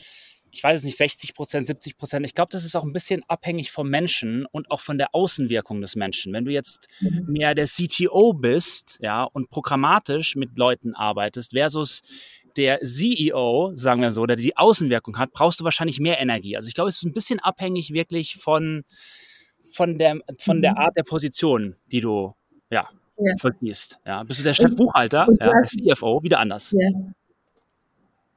[0.56, 2.24] ich weiß es nicht, 60 Prozent, 70 Prozent.
[2.24, 5.82] Ich glaube, das ist auch ein bisschen abhängig vom Menschen und auch von der Außenwirkung
[5.82, 6.32] des Menschen.
[6.32, 7.26] Wenn du jetzt mhm.
[7.28, 12.00] mehr der CTO bist, ja, und programmatisch mit Leuten arbeitest versus
[12.56, 16.56] der CEO, sagen wir so, der die Außenwirkung hat, brauchst du wahrscheinlich mehr Energie.
[16.56, 18.84] Also ich glaube, es ist ein bisschen abhängig wirklich von,
[19.74, 20.78] von der, von der mhm.
[20.78, 22.34] Art der Position, die du,
[22.70, 22.88] ja,
[23.18, 23.34] ja.
[23.38, 23.98] vollziehst.
[24.06, 26.74] Ja, bist du der Chefbuchhalter, ja, der CFO, wieder anders.
[26.74, 26.88] Ja.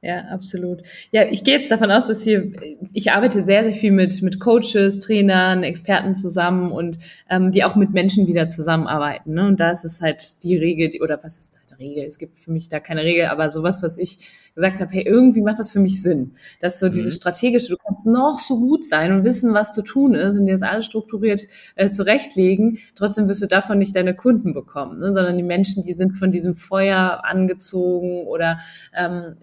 [0.02, 0.80] Ja, absolut.
[1.10, 2.52] Ja, ich gehe jetzt davon aus, dass hier,
[2.94, 6.96] ich arbeite sehr, sehr viel mit, mit Coaches, Trainern, Experten zusammen und
[7.28, 9.34] ähm, die auch mit Menschen wieder zusammenarbeiten.
[9.34, 9.46] Ne?
[9.46, 12.04] Und da ist es halt die Regel, die, oder was ist eine Regel?
[12.04, 15.42] Es gibt für mich da keine Regel, aber sowas, was ich gesagt habe, hey, irgendwie
[15.42, 16.32] macht das für mich Sinn.
[16.60, 16.92] Dass so mhm.
[16.92, 20.46] diese strategische, du kannst noch so gut sein und wissen, was zu tun ist und
[20.46, 21.42] dir das alles strukturiert
[21.76, 25.12] äh, zurechtlegen, trotzdem wirst du davon nicht deine Kunden bekommen, ne?
[25.12, 28.60] sondern die Menschen, die sind von diesem Feuer angezogen oder
[28.96, 29.34] ähm,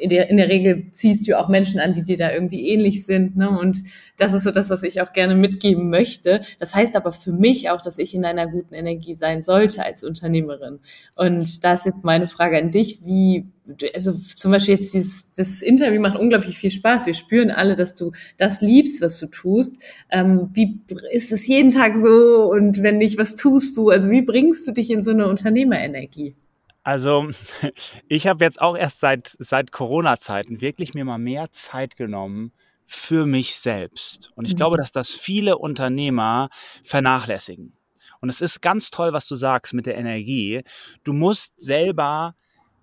[0.00, 3.04] in der, in der Regel ziehst du auch Menschen an, die dir da irgendwie ähnlich
[3.04, 3.36] sind.
[3.36, 3.50] Ne?
[3.50, 3.82] Und
[4.16, 6.40] das ist so das, was ich auch gerne mitgeben möchte.
[6.58, 10.02] Das heißt aber für mich auch, dass ich in einer guten Energie sein sollte als
[10.04, 10.80] Unternehmerin.
[11.16, 13.46] Und da ist jetzt meine Frage an dich, wie,
[13.94, 17.06] also zum Beispiel jetzt dieses, das Interview macht unglaublich viel Spaß.
[17.06, 19.82] Wir spüren alle, dass du das liebst, was du tust.
[20.10, 20.80] Ähm, wie
[21.12, 22.50] ist es jeden Tag so?
[22.50, 23.90] Und wenn nicht, was tust du?
[23.90, 26.34] Also wie bringst du dich in so eine Unternehmerenergie?
[26.82, 27.28] Also
[28.08, 32.52] ich habe jetzt auch erst seit, seit Corona-Zeiten wirklich mir mal mehr Zeit genommen
[32.86, 34.30] für mich selbst.
[34.34, 34.56] Und ich mhm.
[34.56, 36.48] glaube, dass das viele Unternehmer
[36.82, 37.76] vernachlässigen.
[38.20, 40.62] Und es ist ganz toll, was du sagst mit der Energie.
[41.04, 42.34] Du musst selber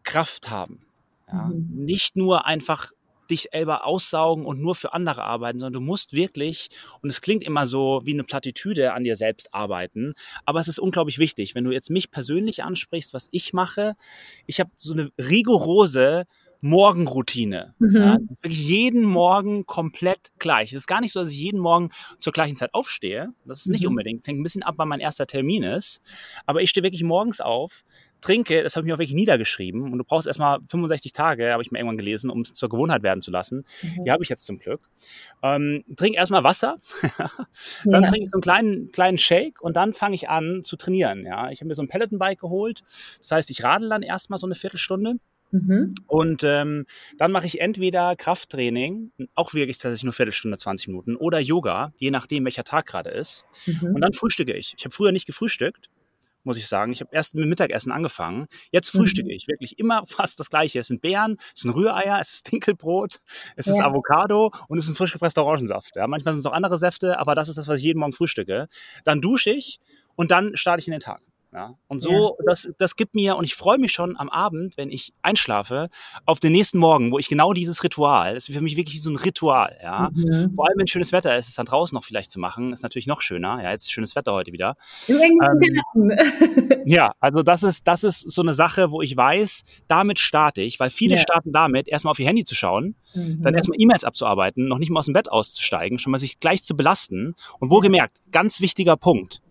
[0.03, 0.85] Kraft haben.
[1.27, 1.43] Ja?
[1.43, 1.67] Mhm.
[1.73, 2.91] Nicht nur einfach
[3.27, 6.69] dich selber aussaugen und nur für andere arbeiten, sondern du musst wirklich,
[7.01, 10.13] und es klingt immer so wie eine Plattitüde, an dir selbst arbeiten,
[10.45, 11.55] aber es ist unglaublich wichtig.
[11.55, 13.95] Wenn du jetzt mich persönlich ansprichst, was ich mache,
[14.45, 16.25] ich habe so eine rigorose
[16.61, 17.75] Morgenroutine.
[17.79, 17.95] Mhm.
[17.95, 20.71] Ja, das ist wirklich jeden Morgen komplett gleich.
[20.71, 23.33] Es ist gar nicht so, dass ich jeden Morgen zur gleichen Zeit aufstehe.
[23.45, 23.89] Das ist nicht mhm.
[23.89, 24.21] unbedingt.
[24.21, 26.01] Es hängt ein bisschen ab, wann mein erster Termin ist.
[26.45, 27.83] Aber ich stehe wirklich morgens auf,
[28.21, 29.91] trinke, das habe ich mir auch wirklich niedergeschrieben.
[29.91, 33.03] Und du brauchst erstmal 65 Tage, habe ich mir irgendwann gelesen, um es zur Gewohnheit
[33.03, 33.65] werden zu lassen.
[33.81, 34.03] Mhm.
[34.03, 34.81] Die habe ich jetzt zum Glück.
[35.43, 36.77] Ähm, trink erstmal Wasser,
[37.85, 38.09] dann ja.
[38.09, 41.25] trinke ich so einen kleinen, kleinen Shake und dann fange ich an zu trainieren.
[41.25, 42.83] Ja, ich habe mir so ein Peloton-Bike geholt.
[43.19, 45.15] Das heißt, ich radel dann erstmal so eine Viertelstunde.
[45.51, 45.95] Mhm.
[46.07, 46.85] Und ähm,
[47.17, 52.11] dann mache ich entweder Krafttraining, auch wirklich tatsächlich nur Viertelstunde, 20 Minuten, oder Yoga, je
[52.11, 53.45] nachdem, welcher Tag gerade ist.
[53.65, 53.95] Mhm.
[53.95, 54.75] Und dann frühstücke ich.
[54.77, 55.89] Ich habe früher nicht gefrühstückt
[56.47, 56.91] muss ich sagen.
[56.91, 58.47] Ich habe erst mit Mittagessen angefangen.
[58.71, 59.35] Jetzt frühstücke mhm.
[59.35, 60.79] ich wirklich immer fast das Gleiche.
[60.79, 63.19] Es sind Beeren, es sind Rühreier, es ist Dinkelbrot,
[63.55, 63.73] es ja.
[63.73, 65.95] ist Avocado und es ist ein frisch gepresster Orangensaft.
[65.95, 68.13] Ja, manchmal sind es auch andere Säfte, aber das ist das, was ich jeden Morgen
[68.13, 68.67] frühstücke.
[69.03, 69.79] Dann dusche ich
[70.15, 71.21] und dann starte ich in den Tag.
[71.53, 72.45] Ja, und so, ja.
[72.45, 75.87] das, das gibt mir, und ich freue mich schon am Abend, wenn ich einschlafe,
[76.25, 78.99] auf den nächsten Morgen, wo ich genau dieses Ritual, das ist für mich wirklich wie
[78.99, 80.09] so ein Ritual, ja.
[80.13, 80.53] Mhm.
[80.55, 83.07] Vor allem, wenn schönes Wetter ist, es dann draußen noch vielleicht zu machen, ist natürlich
[83.07, 83.63] noch schöner.
[83.63, 84.75] Ja, jetzt ist schönes Wetter heute wieder.
[85.07, 85.61] Im englischen
[85.95, 90.61] ähm, Ja, also das ist, das ist so eine Sache, wo ich weiß, damit starte
[90.61, 91.21] ich, weil viele ja.
[91.21, 93.41] starten damit, erstmal auf ihr Handy zu schauen, mhm.
[93.41, 96.63] dann erstmal E-Mails abzuarbeiten, noch nicht mal aus dem Bett auszusteigen, schon mal sich gleich
[96.63, 97.35] zu belasten.
[97.59, 99.41] Und wohlgemerkt, ganz wichtiger Punkt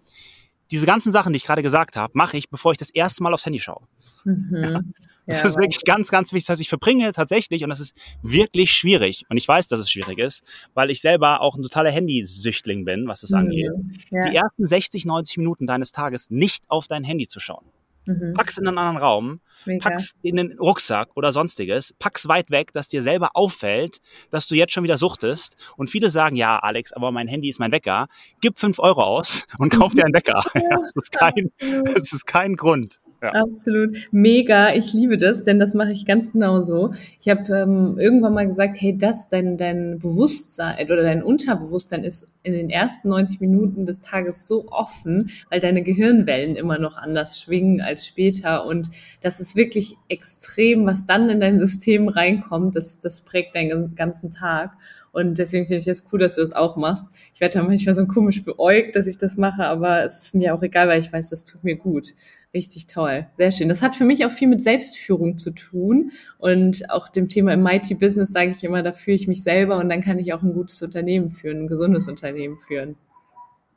[0.70, 3.32] diese ganzen Sachen, die ich gerade gesagt habe, mache ich, bevor ich das erste Mal
[3.32, 3.82] aufs Handy schaue.
[4.24, 4.56] Mhm.
[4.56, 4.80] Ja.
[5.26, 8.70] Das ja, ist wirklich ganz, ganz wichtig, dass ich verbringe tatsächlich, und das ist wirklich
[8.70, 9.24] schwierig.
[9.28, 13.08] Und ich weiß, dass es schwierig ist, weil ich selber auch ein totaler Handysüchtling bin,
[13.08, 13.38] was das mhm.
[13.38, 13.70] angeht.
[14.10, 14.30] Ja.
[14.30, 17.64] Die ersten 60, 90 Minuten deines Tages nicht auf dein Handy zu schauen.
[18.06, 18.34] Mhm.
[18.34, 19.88] Pack's in einen anderen Raum, Mega.
[19.88, 23.98] pack's in den Rucksack oder sonstiges, pack's weit weg, dass dir selber auffällt,
[24.30, 25.56] dass du jetzt schon wieder suchtest.
[25.76, 28.08] Und viele sagen, ja, Alex, aber mein Handy ist mein Wecker.
[28.40, 30.44] Gib fünf Euro aus und kauf dir einen Wecker.
[30.54, 31.50] das, ist kein,
[31.94, 33.00] das ist kein Grund.
[33.34, 33.42] Ja.
[33.42, 33.96] Absolut.
[34.10, 34.74] Mega.
[34.74, 36.92] Ich liebe das, denn das mache ich ganz genauso.
[37.20, 42.32] Ich habe ähm, irgendwann mal gesagt, hey, das, dein, dein Bewusstsein oder dein Unterbewusstsein ist
[42.42, 47.40] in den ersten 90 Minuten des Tages so offen, weil deine Gehirnwellen immer noch anders
[47.40, 48.66] schwingen als später.
[48.66, 52.76] Und das ist wirklich extrem, was dann in dein System reinkommt.
[52.76, 54.76] Das, das prägt deinen ganzen Tag.
[55.16, 57.06] Und deswegen finde ich es cool, dass du das auch machst.
[57.32, 60.54] Ich werde da manchmal so komisch beäugt, dass ich das mache, aber es ist mir
[60.54, 62.12] auch egal, weil ich weiß, das tut mir gut.
[62.56, 63.26] Richtig toll.
[63.36, 63.68] Sehr schön.
[63.68, 66.10] Das hat für mich auch viel mit Selbstführung zu tun.
[66.38, 69.76] Und auch dem Thema im Mighty Business sage ich immer, da führe ich mich selber
[69.76, 72.96] und dann kann ich auch ein gutes Unternehmen führen, ein gesundes Unternehmen führen.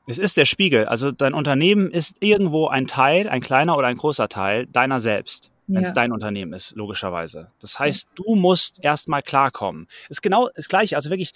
[0.08, 0.86] Es ist der Spiegel.
[0.86, 5.52] Also dein Unternehmen ist irgendwo ein Teil, ein kleiner oder ein großer Teil deiner selbst,
[5.68, 7.50] wenn es dein Unternehmen ist, logischerweise.
[7.60, 9.88] Das heißt, du musst erstmal klarkommen.
[10.08, 10.96] Ist genau das Gleiche.
[10.96, 11.34] Also wirklich,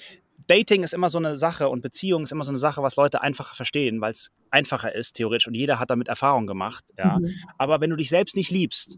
[0.47, 3.21] Dating ist immer so eine Sache und Beziehung ist immer so eine Sache, was Leute
[3.21, 5.47] einfacher verstehen, weil es einfacher ist, theoretisch.
[5.47, 6.85] Und jeder hat damit Erfahrung gemacht.
[6.97, 7.19] Ja.
[7.19, 7.33] Mhm.
[7.57, 8.97] Aber wenn du dich selbst nicht liebst,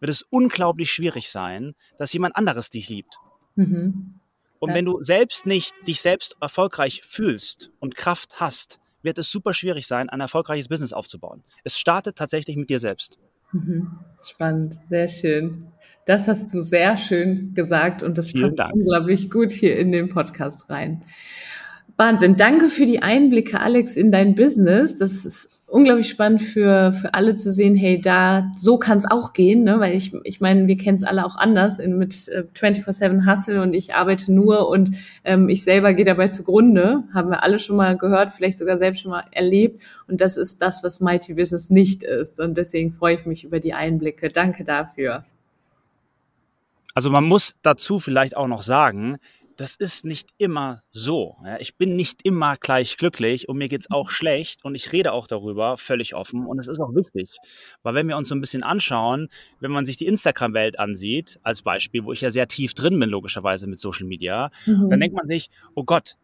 [0.00, 3.16] wird es unglaublich schwierig sein, dass jemand anderes dich liebt.
[3.56, 4.20] Mhm.
[4.58, 4.74] Und ja.
[4.74, 9.86] wenn du selbst nicht dich selbst erfolgreich fühlst und Kraft hast, wird es super schwierig
[9.86, 11.42] sein, ein erfolgreiches Business aufzubauen.
[11.64, 13.18] Es startet tatsächlich mit dir selbst.
[13.52, 13.98] Mhm.
[14.22, 15.66] Spannend, sehr schön.
[16.06, 18.74] Das hast du sehr schön gesagt und das Vielen passt Dank.
[18.74, 21.04] unglaublich gut hier in den Podcast rein.
[22.00, 22.36] Wahnsinn.
[22.36, 24.96] Danke für die Einblicke, Alex, in dein Business.
[24.96, 29.34] Das ist unglaublich spannend für, für alle zu sehen, hey, da, so kann es auch
[29.34, 29.80] gehen, ne?
[29.80, 33.60] weil ich, ich meine, wir kennen es alle auch anders in, mit äh, 24-7 Hustle
[33.60, 34.92] und ich arbeite nur und
[35.24, 39.02] ähm, ich selber gehe dabei zugrunde, haben wir alle schon mal gehört, vielleicht sogar selbst
[39.02, 43.16] schon mal erlebt und das ist das, was Mighty Business nicht ist und deswegen freue
[43.16, 44.28] ich mich über die Einblicke.
[44.28, 45.26] Danke dafür.
[46.94, 49.18] Also man muss dazu vielleicht auch noch sagen,
[49.60, 51.36] das ist nicht immer so.
[51.58, 54.10] Ich bin nicht immer gleich glücklich und mir geht es auch mhm.
[54.10, 57.36] schlecht und ich rede auch darüber völlig offen und es ist auch wichtig.
[57.82, 59.28] Weil wenn wir uns so ein bisschen anschauen,
[59.60, 63.10] wenn man sich die Instagram-Welt ansieht, als Beispiel, wo ich ja sehr tief drin bin,
[63.10, 64.88] logischerweise mit Social Media, mhm.
[64.88, 66.16] dann denkt man sich, oh Gott,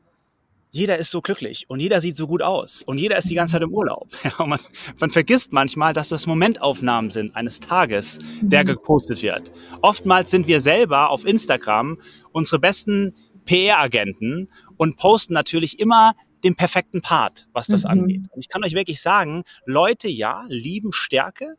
[0.70, 3.52] jeder ist so glücklich und jeder sieht so gut aus und jeder ist die ganze
[3.52, 4.08] Zeit im Urlaub.
[4.24, 4.60] Ja, man,
[4.98, 8.68] man, vergisst manchmal, dass das Momentaufnahmen sind eines Tages, der mhm.
[8.68, 9.52] gepostet wird.
[9.82, 11.98] Oftmals sind wir selber auf Instagram
[12.32, 13.14] unsere besten
[13.46, 17.90] PR-Agenten und posten natürlich immer den perfekten Part, was das mhm.
[17.90, 18.22] angeht.
[18.30, 21.56] Und ich kann euch wirklich sagen, Leute, ja, lieben Stärke,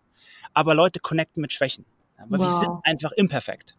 [0.54, 1.86] aber Leute connecten mit Schwächen.
[2.18, 2.46] Aber wow.
[2.46, 3.76] wir sind einfach imperfekt.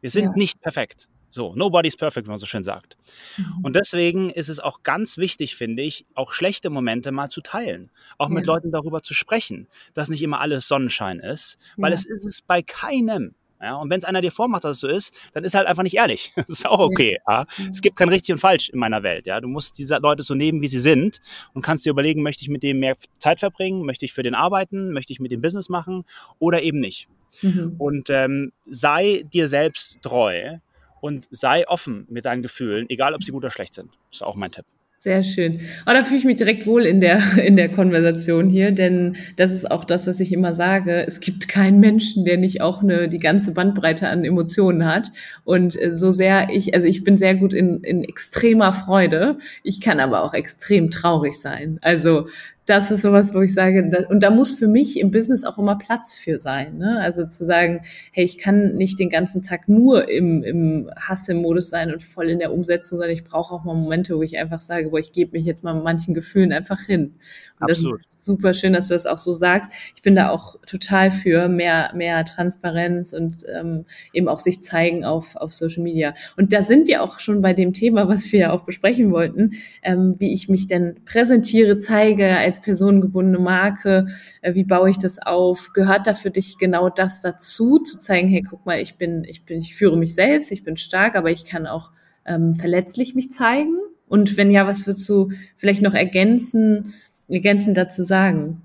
[0.00, 0.32] Wir sind ja.
[0.34, 1.08] nicht perfekt.
[1.30, 2.98] So, nobody's perfect, wie man so schön sagt.
[3.38, 3.64] Mhm.
[3.64, 7.90] Und deswegen ist es auch ganz wichtig, finde ich, auch schlechte Momente mal zu teilen.
[8.18, 8.34] Auch ja.
[8.34, 11.94] mit Leuten darüber zu sprechen, dass nicht immer alles Sonnenschein ist, weil ja.
[11.94, 13.34] es ist es bei keinem.
[13.62, 15.68] Ja, und wenn es einer dir vormacht, dass es so ist, dann ist er halt
[15.68, 16.32] einfach nicht ehrlich.
[16.42, 17.18] Das ist auch okay.
[17.28, 17.42] Ja.
[17.42, 17.64] ja.
[17.70, 19.26] Es gibt kein richtig und falsch in meiner Welt.
[19.26, 19.40] Ja.
[19.40, 21.20] Du musst diese Leute so nehmen, wie sie sind
[21.54, 24.34] und kannst dir überlegen, möchte ich mit dem mehr Zeit verbringen, möchte ich für den
[24.34, 26.04] arbeiten, möchte ich mit dem Business machen
[26.40, 27.08] oder eben nicht.
[27.40, 27.76] Mhm.
[27.78, 30.58] Und ähm, sei dir selbst treu
[31.00, 33.90] und sei offen mit deinen Gefühlen, egal ob sie gut oder schlecht sind.
[34.10, 34.66] Das ist auch mein Tipp.
[35.02, 35.58] Sehr schön.
[35.84, 39.50] Oh, da fühle ich mich direkt wohl in der, in der Konversation hier, denn das
[39.50, 41.04] ist auch das, was ich immer sage.
[41.04, 45.10] Es gibt keinen Menschen, der nicht auch eine, die ganze Bandbreite an Emotionen hat.
[45.42, 49.38] Und äh, so sehr ich, also ich bin sehr gut in, in extremer Freude.
[49.64, 51.80] Ich kann aber auch extrem traurig sein.
[51.82, 52.28] Also
[52.66, 55.76] das ist sowas, wo ich sage, und da muss für mich im Business auch immer
[55.76, 56.78] Platz für sein.
[56.78, 57.00] Ne?
[57.00, 57.80] Also zu sagen,
[58.12, 62.38] hey, ich kann nicht den ganzen Tag nur im, im Hasse-Modus sein und voll in
[62.38, 65.32] der Umsetzung, sondern ich brauche auch mal Momente, wo ich einfach sage, wo ich gebe
[65.32, 67.14] mich jetzt mal manchen Gefühlen einfach hin.
[67.58, 67.98] Und Absolut.
[67.98, 69.72] das ist super schön, dass du das auch so sagst.
[69.94, 75.04] Ich bin da auch total für mehr, mehr Transparenz und ähm, eben auch sich zeigen
[75.04, 76.14] auf, auf Social Media.
[76.36, 79.52] Und da sind wir auch schon bei dem Thema, was wir ja auch besprechen wollten,
[79.82, 84.06] ähm, wie ich mich denn präsentiere, zeige als personengebundene Marke?
[84.42, 85.72] Äh, wie baue ich das auf?
[85.72, 89.44] Gehört da für dich genau das dazu, zu zeigen, hey, guck mal, ich bin, ich
[89.44, 91.90] bin, ich führe mich selbst, ich bin stark, aber ich kann auch
[92.26, 93.78] ähm, verletzlich mich zeigen?
[94.06, 96.94] Und wenn ja, was würdest du vielleicht noch ergänzen,
[97.28, 98.60] ergänzend dazu sagen?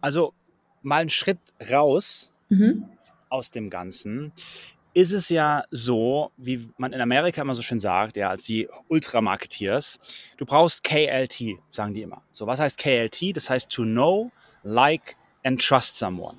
[0.00, 0.32] Also
[0.80, 1.38] mal einen Schritt
[1.70, 2.84] raus mhm.
[3.28, 4.32] aus dem Ganzen
[4.92, 8.68] ist es ja so, wie man in Amerika immer so schön sagt, ja, als die
[8.88, 9.98] Ultramarketeers,
[10.36, 12.22] du brauchst KLT, sagen die immer.
[12.32, 13.36] So, was heißt KLT?
[13.36, 14.30] Das heißt to know,
[14.62, 16.38] like and trust someone.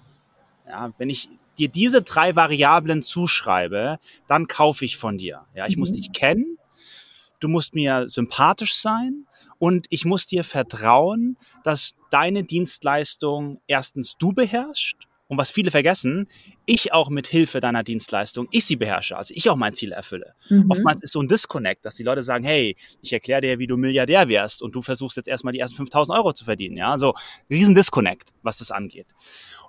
[0.68, 5.46] Ja, wenn ich dir diese drei Variablen zuschreibe, dann kaufe ich von dir.
[5.54, 5.82] Ja, ich mhm.
[5.82, 6.58] muss dich kennen,
[7.40, 9.28] du musst mir sympathisch sein
[9.60, 14.98] und ich muss dir vertrauen, dass deine Dienstleistung erstens du beherrschst
[15.32, 16.28] und was viele vergessen,
[16.66, 20.36] ich auch mit Hilfe deiner Dienstleistung, ich sie beherrsche, also ich auch mein Ziel erfülle.
[20.50, 20.70] Mhm.
[20.70, 23.78] Oftmals ist so ein Disconnect, dass die Leute sagen, hey, ich erkläre dir, wie du
[23.78, 26.76] Milliardär wärst und du versuchst jetzt erstmal die ersten 5000 Euro zu verdienen.
[26.76, 27.14] Ja, so
[27.50, 29.08] riesen Disconnect, was das angeht.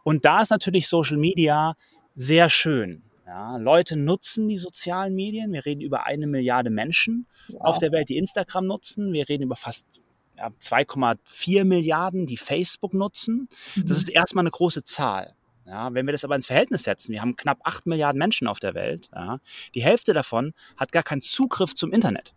[0.03, 1.77] Und da ist natürlich Social Media
[2.17, 3.05] sehr schön.
[3.25, 5.53] Ja, Leute nutzen die sozialen Medien.
[5.53, 7.61] Wir reden über eine Milliarde Menschen ja.
[7.61, 9.13] auf der Welt, die Instagram nutzen.
[9.13, 10.01] Wir reden über fast
[10.39, 13.49] ja, 2,4 Milliarden, die Facebook nutzen.
[13.77, 13.87] Mhm.
[13.87, 15.37] Das ist erstmal eine große Zahl.
[15.67, 18.59] Ja, wenn wir das aber ins Verhältnis setzen, wir haben knapp 8 Milliarden Menschen auf
[18.59, 19.39] der Welt, ja,
[19.75, 22.35] die Hälfte davon hat gar keinen Zugriff zum Internet.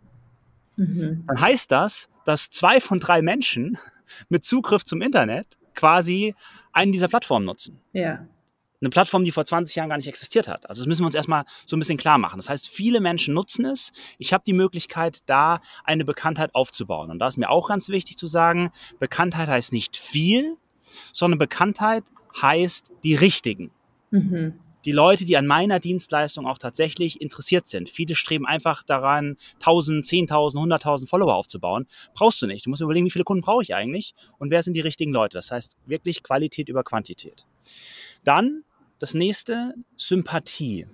[0.76, 1.24] Mhm.
[1.26, 3.78] Dann heißt das, dass zwei von drei Menschen
[4.28, 6.34] mit Zugriff zum Internet quasi
[6.72, 7.80] einen dieser Plattformen nutzen.
[7.92, 8.26] Ja.
[8.80, 10.68] Eine Plattform, die vor 20 Jahren gar nicht existiert hat.
[10.68, 12.36] Also das müssen wir uns erstmal so ein bisschen klar machen.
[12.36, 13.90] Das heißt, viele Menschen nutzen es.
[14.18, 17.10] Ich habe die Möglichkeit, da eine Bekanntheit aufzubauen.
[17.10, 20.56] Und da ist mir auch ganz wichtig zu sagen, Bekanntheit heißt nicht viel,
[21.12, 22.04] sondern Bekanntheit
[22.40, 23.70] heißt die richtigen.
[24.10, 24.54] Mhm.
[24.84, 27.88] Die Leute, die an meiner Dienstleistung auch tatsächlich interessiert sind.
[27.88, 31.88] Viele streben einfach daran, 1000, 10.000, 100.000 Follower aufzubauen.
[32.14, 32.66] Brauchst du nicht.
[32.66, 35.38] Du musst überlegen, wie viele Kunden brauche ich eigentlich und wer sind die richtigen Leute.
[35.38, 37.46] Das heißt wirklich Qualität über Quantität.
[38.22, 38.62] Dann
[39.00, 40.86] das nächste, Sympathie.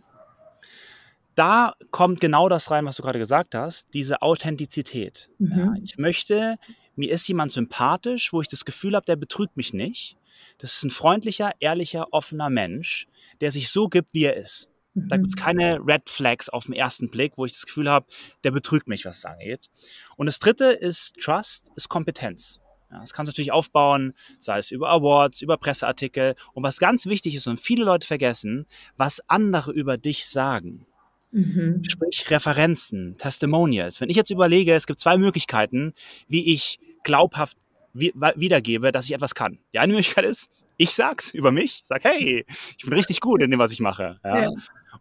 [1.35, 5.31] Da kommt genau das rein, was du gerade gesagt hast, diese Authentizität.
[5.39, 5.59] Mhm.
[5.59, 6.57] Ja, ich möchte,
[6.97, 10.17] mir ist jemand sympathisch, wo ich das Gefühl habe, der betrügt mich nicht.
[10.59, 13.07] Das ist ein freundlicher, ehrlicher, offener Mensch,
[13.41, 14.71] der sich so gibt, wie er ist.
[14.95, 15.09] Mhm.
[15.09, 18.07] Da gibt es keine Red Flags auf den ersten Blick, wo ich das Gefühl habe,
[18.45, 19.71] der betrügt mich, was es angeht.
[20.17, 22.61] Und das dritte ist Trust, ist Kompetenz.
[22.91, 26.35] Ja, das kannst du natürlich aufbauen, sei es über Awards, über Presseartikel.
[26.53, 30.87] Und was ganz wichtig ist und viele Leute vergessen, was andere über dich sagen.
[31.31, 31.83] Mhm.
[31.89, 34.03] Sprich Referenzen, Testimonials.
[34.03, 35.95] Wenn ich jetzt überlege, es gibt zwei Möglichkeiten,
[36.29, 37.57] wie ich glaubhaft
[37.93, 39.59] wiedergebe, dass ich etwas kann.
[39.73, 42.45] Die eine Möglichkeit ist, ich sag's über mich, sag, hey,
[42.77, 44.19] ich bin richtig gut in dem, was ich mache.
[44.25, 44.43] Ja.
[44.43, 44.51] Ja.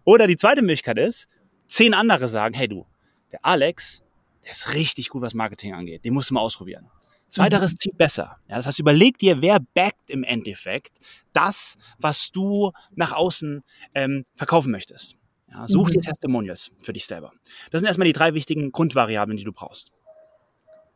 [0.03, 1.27] Oder die zweite Möglichkeit ist,
[1.67, 2.85] zehn andere sagen, hey du,
[3.31, 4.03] der Alex,
[4.43, 6.05] der ist richtig gut, was Marketing angeht.
[6.05, 6.87] Den musst du mal ausprobieren.
[7.29, 7.77] Zweiteres mhm.
[7.77, 8.37] zieht besser.
[8.49, 10.99] Ja, das heißt, überleg dir, wer backt im Endeffekt
[11.31, 13.63] das, was du nach außen
[13.95, 15.17] ähm, verkaufen möchtest.
[15.49, 15.91] Ja, such mhm.
[15.93, 17.31] dir Testimonials für dich selber.
[17.71, 19.91] Das sind erstmal die drei wichtigen Grundvariablen, die du brauchst.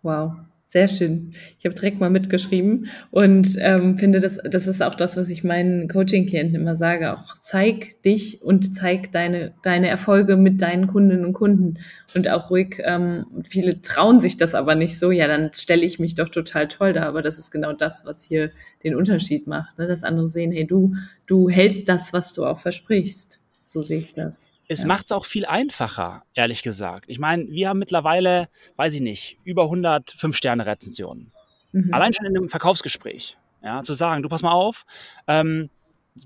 [0.02, 0.34] Wow.
[0.68, 1.32] Sehr schön.
[1.60, 5.44] Ich habe direkt mal mitgeschrieben und ähm, finde, das, das ist auch das, was ich
[5.44, 7.14] meinen Coaching-Klienten immer sage.
[7.14, 11.78] Auch zeig dich und zeig deine, deine Erfolge mit deinen Kundinnen und Kunden.
[12.16, 15.12] Und auch ruhig, ähm, viele trauen sich das aber nicht so.
[15.12, 17.04] Ja, dann stelle ich mich doch total toll da.
[17.04, 18.50] Aber das ist genau das, was hier
[18.84, 19.78] den Unterschied macht.
[19.78, 19.86] Ne?
[19.86, 20.96] Dass andere sehen, hey, du,
[21.28, 23.40] du hältst das, was du auch versprichst.
[23.66, 24.88] So sehe ich das es ja.
[24.88, 27.06] macht es auch viel einfacher, ehrlich gesagt.
[27.08, 31.32] Ich meine, wir haben mittlerweile, weiß ich nicht, über 100 Fünf-Sterne-Rezensionen.
[31.72, 31.94] Mhm.
[31.94, 33.38] Allein schon in einem Verkaufsgespräch.
[33.64, 34.86] Ja, zu sagen, du pass mal auf,
[35.28, 35.70] ähm,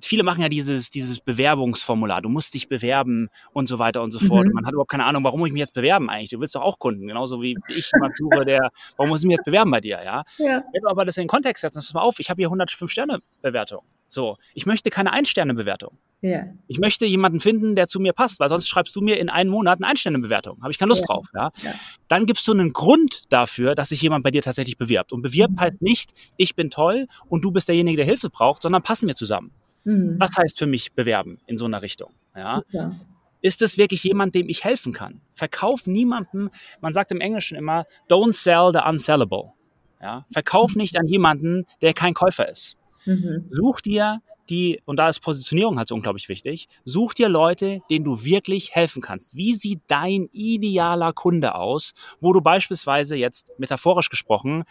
[0.04, 4.20] viele machen ja dieses, dieses Bewerbungsformular, du musst dich bewerben und so weiter und so
[4.20, 4.46] fort.
[4.46, 4.50] Mhm.
[4.50, 6.30] Und man hat überhaupt keine Ahnung, warum muss ich mich jetzt bewerben eigentlich?
[6.30, 9.38] Du willst doch auch Kunden, genauso wie ich jemand suche, der, warum muss ich mich
[9.38, 10.24] jetzt bewerben bei dir, ja?
[10.38, 10.64] ja.
[10.74, 12.92] Wenn du aber das in den Kontext setzt, pass mal auf, ich habe hier 105
[12.92, 13.84] Sterne Bewertung.
[14.08, 15.98] So, ich möchte keine Ein-Sterne-Bewertung.
[16.22, 16.44] Ja.
[16.68, 19.52] Ich möchte jemanden finden, der zu mir passt, weil sonst schreibst du mir in einem
[19.52, 20.62] Monat eine Ein-Sterne-Bewertung.
[20.62, 21.08] Habe ich keine Lust ja.
[21.08, 21.28] drauf.
[21.34, 21.52] Ja?
[21.64, 21.74] ja?
[22.10, 25.14] Dann gibst du einen Grund dafür, dass sich jemand bei dir tatsächlich bewirbt.
[25.14, 25.62] Und bewirbt mhm.
[25.62, 29.16] heißt nicht, ich bin toll und du bist derjenige, der Hilfe braucht, sondern passen wir
[29.16, 29.52] zusammen.
[29.86, 30.16] Mhm.
[30.20, 32.12] Was heißt für mich bewerben in so einer Richtung?
[32.36, 32.58] Ja?
[32.58, 33.00] Super.
[33.42, 35.22] Ist es wirklich jemand, dem ich helfen kann?
[35.32, 36.50] Verkauf niemandem,
[36.82, 39.54] man sagt im Englischen immer, don't sell the unsellable.
[40.02, 40.26] Ja?
[40.32, 42.78] Verkauf nicht an jemanden, der kein Käufer ist.
[43.06, 43.46] Mhm.
[43.50, 48.06] Such dir die, und da ist Positionierung halt so unglaublich wichtig, such dir Leute, denen
[48.06, 49.36] du wirklich helfen kannst.
[49.36, 54.64] Wie sieht dein idealer Kunde aus, wo du beispielsweise jetzt metaphorisch gesprochen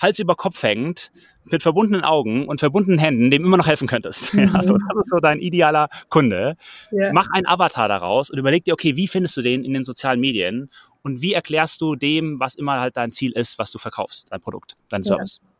[0.00, 1.12] Hals über Kopf hängend,
[1.44, 4.34] mit verbundenen Augen und verbundenen Händen, dem immer noch helfen könntest.
[4.44, 4.56] Mhm.
[4.56, 6.56] Also das ist so dein idealer Kunde.
[6.90, 7.12] Ja.
[7.12, 10.18] Mach einen Avatar daraus und überleg dir, okay, wie findest du den in den sozialen
[10.18, 10.70] Medien
[11.02, 14.40] und wie erklärst du dem, was immer halt dein Ziel ist, was du verkaufst, dein
[14.40, 15.40] Produkt, dein Service.
[15.42, 15.53] Ja.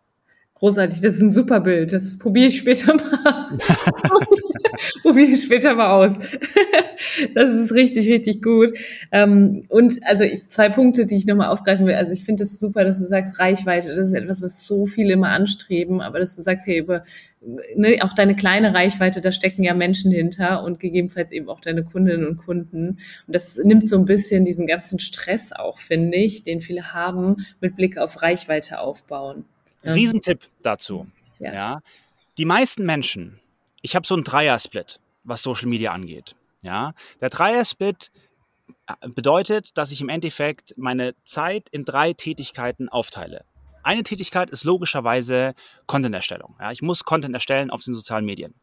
[0.54, 1.92] Großartig, das ist ein super Bild.
[1.92, 3.58] Das probiere ich später mal.
[5.02, 6.16] probiere ich später mal aus.
[7.34, 8.72] das ist richtig, richtig gut.
[9.10, 11.94] Ähm, und also zwei Punkte, die ich nochmal aufgreifen will.
[11.94, 15.14] Also ich finde es super, dass du sagst, Reichweite, das ist etwas, was so viele
[15.14, 17.04] immer anstreben, aber dass du sagst, hey, über
[17.74, 21.84] ne, auch deine kleine Reichweite, da stecken ja Menschen hinter und gegebenenfalls eben auch deine
[21.84, 22.98] Kundinnen und Kunden.
[23.26, 27.36] Und das nimmt so ein bisschen diesen ganzen Stress auch, finde ich, den viele haben,
[27.60, 29.44] mit Blick auf Reichweite aufbauen.
[29.84, 31.06] Riesentipp dazu.
[31.38, 31.52] Ja.
[31.52, 31.80] ja.
[32.38, 33.40] Die meisten Menschen,
[33.82, 36.34] ich habe so einen Dreier-Split, was Social Media angeht.
[36.62, 36.94] Ja.
[37.20, 38.10] Der Dreier-Split
[38.86, 43.44] äh, bedeutet, dass ich im Endeffekt meine Zeit in drei Tätigkeiten aufteile.
[43.82, 45.52] Eine Tätigkeit ist logischerweise
[45.86, 46.56] Content-Erstellung.
[46.58, 48.54] Ja, ich muss Content erstellen auf den sozialen Medien.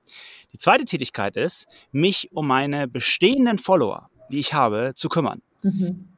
[0.52, 5.44] Die zweite Tätigkeit ist, mich um meine bestehenden Follower, die ich habe, zu kümmern.
[5.62, 6.11] Mhm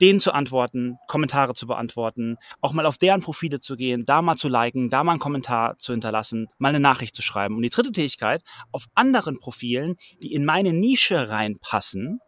[0.00, 4.36] denen zu antworten, Kommentare zu beantworten, auch mal auf deren Profile zu gehen, da mal
[4.36, 7.56] zu liken, da mal einen Kommentar zu hinterlassen, mal eine Nachricht zu schreiben.
[7.56, 12.20] Und die dritte Tätigkeit, auf anderen Profilen, die in meine Nische reinpassen,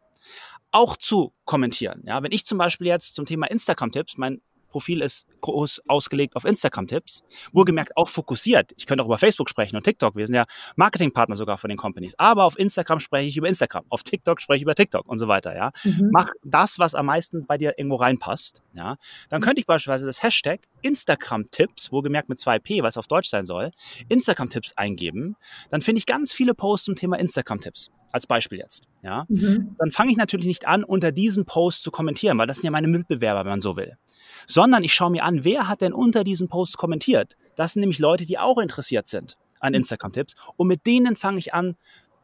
[0.70, 2.02] auch zu kommentieren.
[2.06, 4.40] Ja, wenn ich zum Beispiel jetzt zum Thema Instagram-Tipps, mein
[4.72, 7.22] Profil ist groß ausgelegt auf Instagram-Tipps.
[7.52, 8.72] Wohlgemerkt auch fokussiert.
[8.76, 10.16] Ich könnte auch über Facebook sprechen und TikTok.
[10.16, 12.14] Wir sind ja Marketingpartner sogar von den Companies.
[12.18, 13.85] Aber auf Instagram spreche ich über Instagram.
[13.90, 15.70] Auf TikTok spreche ich über TikTok und so weiter, ja.
[15.85, 16.08] Mhm.
[16.11, 18.96] Mach das, was am meisten bei dir irgendwo reinpasst, ja.
[19.28, 23.44] Dann könnte ich beispielsweise das Hashtag Instagram-Tipps, wohlgemerkt mit 2P, weil es auf Deutsch sein
[23.44, 23.72] soll,
[24.08, 25.37] Instagram-Tipps eingeben.
[25.70, 29.74] Dann finde ich ganz viele Posts zum Thema Instagram-Tipps als Beispiel jetzt, ja, mhm.
[29.78, 32.70] dann fange ich natürlich nicht an, unter diesen Post zu kommentieren, weil das sind ja
[32.70, 33.96] meine Mitbewerber, wenn man so will
[34.47, 37.37] sondern ich schaue mir an, wer hat denn unter diesem Post kommentiert.
[37.57, 41.55] Das sind nämlich Leute, die auch interessiert sind an Instagram-Tipps und mit denen fange ich
[41.55, 41.77] an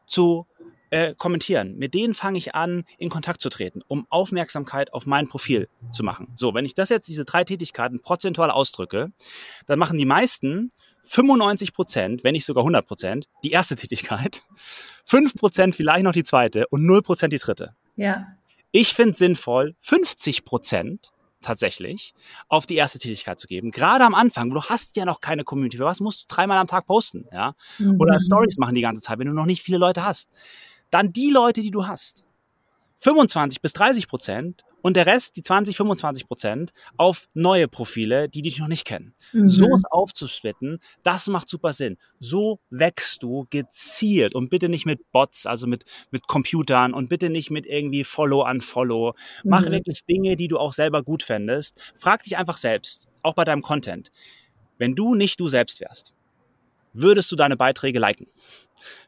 [0.07, 0.47] zu
[0.90, 1.77] äh, kommentieren.
[1.77, 6.03] Mit denen fange ich an, in Kontakt zu treten, um Aufmerksamkeit auf mein Profil zu
[6.03, 6.33] machen.
[6.35, 9.12] So, wenn ich das jetzt, diese drei Tätigkeiten prozentual ausdrücke,
[9.66, 14.42] dann machen die meisten 95 Prozent, wenn nicht sogar 100 Prozent, die erste Tätigkeit,
[15.05, 17.75] 5 Prozent vielleicht noch die zweite und 0 Prozent die dritte.
[17.97, 18.27] Ja.
[18.71, 22.14] Ich finde sinnvoll, 50 Prozent tatsächlich
[22.48, 23.70] auf die erste Tätigkeit zu geben.
[23.70, 25.77] Gerade am Anfang, du hast ja noch keine Community.
[25.77, 27.55] Für was musst du dreimal am Tag posten, ja?
[27.79, 28.01] Mhm.
[28.01, 30.31] Oder Stories machen die ganze Zeit, wenn du noch nicht viele Leute hast.
[30.90, 32.24] Dann die Leute, die du hast.
[32.98, 38.42] 25 bis 30 Prozent und der Rest, die 20, 25 Prozent, auf neue Profile, die
[38.42, 39.14] dich noch nicht kennen.
[39.32, 39.48] Mhm.
[39.48, 41.96] So es aufzusplitten, das macht super Sinn.
[42.20, 47.30] So wächst du gezielt und bitte nicht mit Bots, also mit, mit Computern und bitte
[47.30, 49.14] nicht mit irgendwie Follow an Follow.
[49.44, 49.72] Mach mhm.
[49.72, 51.78] wirklich Dinge, die du auch selber gut fändest.
[51.94, 54.10] Frag dich einfach selbst, auch bei deinem Content.
[54.78, 56.14] Wenn du nicht du selbst wärst,
[56.92, 58.27] würdest du deine Beiträge liken?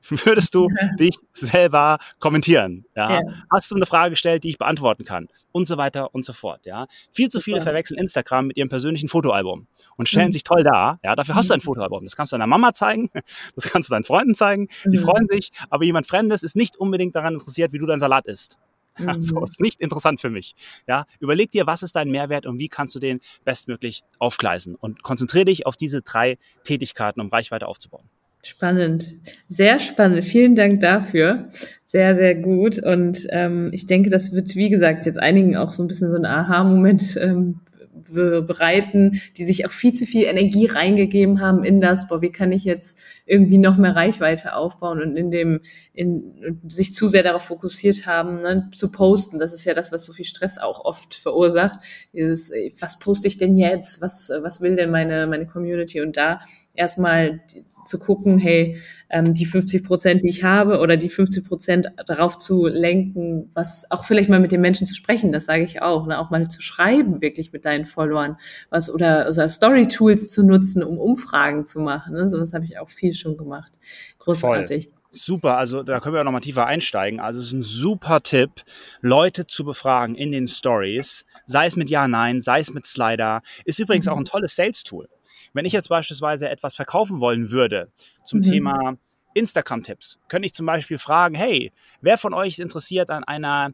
[0.24, 2.84] Würdest du dich selber kommentieren?
[2.96, 3.12] Ja?
[3.12, 3.20] ja?
[3.50, 5.28] Hast du eine Frage gestellt, die ich beantworten kann?
[5.52, 6.66] Und so weiter und so fort.
[6.66, 6.86] Ja?
[7.12, 9.66] Viel zu viele verwechseln Instagram mit ihrem persönlichen Fotoalbum
[9.96, 10.32] und stellen mhm.
[10.32, 10.98] sich toll dar.
[11.02, 11.14] Ja?
[11.14, 11.64] Dafür hast du ein mhm.
[11.64, 12.04] Fotoalbum.
[12.04, 13.10] Das kannst du deiner Mama zeigen,
[13.54, 14.68] das kannst du deinen Freunden zeigen.
[14.84, 15.02] Die mhm.
[15.02, 18.58] freuen sich, aber jemand Fremdes ist nicht unbedingt daran interessiert, wie du deinen Salat isst.
[19.00, 19.20] Mhm.
[19.20, 20.54] So ist nicht interessant für mich.
[20.86, 25.02] Ja, überleg dir, was ist dein Mehrwert und wie kannst du den bestmöglich aufgleisen und
[25.02, 28.08] konzentriere dich auf diese drei Tätigkeiten, um Reichweite aufzubauen.
[28.42, 30.24] Spannend, sehr spannend.
[30.24, 31.48] Vielen Dank dafür.
[31.84, 32.78] Sehr, sehr gut.
[32.78, 36.16] Und ähm, ich denke, das wird, wie gesagt, jetzt einigen auch so ein bisschen so
[36.16, 37.60] ein Aha-Moment ähm,
[38.08, 42.52] bereiten, die sich auch viel zu viel Energie reingegeben haben in das, boah, wie kann
[42.52, 45.60] ich jetzt irgendwie noch mehr Reichweite aufbauen und in dem,
[45.92, 49.38] in, sich zu sehr darauf fokussiert haben, ne, zu posten.
[49.38, 51.80] Das ist ja das, was so viel Stress auch oft verursacht.
[52.12, 54.00] Dieses, was poste ich denn jetzt?
[54.00, 56.00] Was, was will denn meine, meine Community?
[56.00, 56.40] Und da
[56.74, 57.40] erstmal
[57.84, 62.38] zu gucken, hey, ähm, die 50 Prozent, die ich habe, oder die 50 Prozent darauf
[62.38, 66.06] zu lenken, was auch vielleicht mal mit den Menschen zu sprechen, das sage ich auch,
[66.06, 66.18] ne?
[66.18, 68.36] auch mal zu schreiben, wirklich mit deinen Followern,
[68.70, 72.14] was oder, oder Story-Tools zu nutzen, um Umfragen zu machen.
[72.14, 72.28] Ne?
[72.28, 73.72] So was habe ich auch viel schon gemacht.
[74.18, 74.84] Großartig.
[74.84, 75.00] Voll.
[75.12, 77.18] Super, also da können wir auch noch mal tiefer einsteigen.
[77.18, 78.62] Also es ist ein super Tipp,
[79.00, 83.42] Leute zu befragen in den Stories, sei es mit Ja, Nein, sei es mit Slider.
[83.64, 84.12] Ist übrigens mhm.
[84.12, 85.08] auch ein tolles Sales-Tool.
[85.52, 87.90] Wenn ich jetzt beispielsweise etwas verkaufen wollen würde
[88.24, 88.44] zum mhm.
[88.44, 88.96] Thema
[89.34, 93.72] Instagram-Tipps, könnte ich zum Beispiel fragen, hey, wer von euch ist interessiert an einer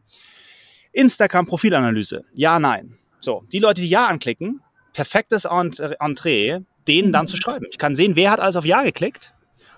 [0.93, 2.23] Instagram-Profilanalyse?
[2.33, 2.97] Ja, nein.
[3.19, 4.61] So, die Leute, die Ja anklicken,
[4.93, 7.65] perfektes Entree, denen dann zu schreiben.
[7.71, 9.33] Ich kann sehen, wer hat alles auf Ja geklickt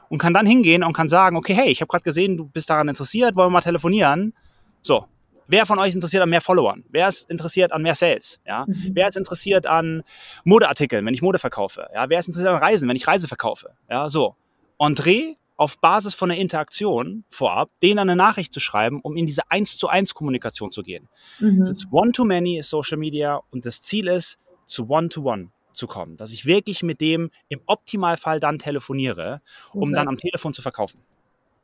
[0.10, 2.70] und kann dann hingehen und kann sagen, okay, hey, ich habe gerade gesehen, du bist
[2.70, 4.34] daran interessiert, wollen wir mal telefonieren?
[4.82, 5.06] So,
[5.50, 6.86] wer von euch ist interessiert an mehr Followern?
[6.90, 8.40] Wer ist interessiert an mehr Sales?
[8.46, 8.66] Ja?
[8.68, 8.92] Mhm.
[8.94, 10.04] Wer ist interessiert an
[10.46, 11.90] Modeartikeln, wenn ich Mode verkaufe?
[11.94, 12.10] Ja?
[12.10, 13.72] Wer ist interessiert an Reisen, wenn ich Reise verkaufe?
[13.90, 14.36] Ja, so.
[14.78, 19.52] Entree auf Basis von einer Interaktion vorab, denen eine Nachricht zu schreiben, um in diese
[19.52, 21.10] eins zu eins Kommunikation zu gehen.
[21.40, 21.74] Mhm.
[21.92, 24.38] One-to-Many ist Social Media und das Ziel ist,
[24.68, 25.44] zu One-to-One.
[25.44, 29.42] -one zu kommen, dass ich wirklich mit dem im Optimalfall dann telefoniere,
[29.74, 31.02] um dann am Telefon zu verkaufen.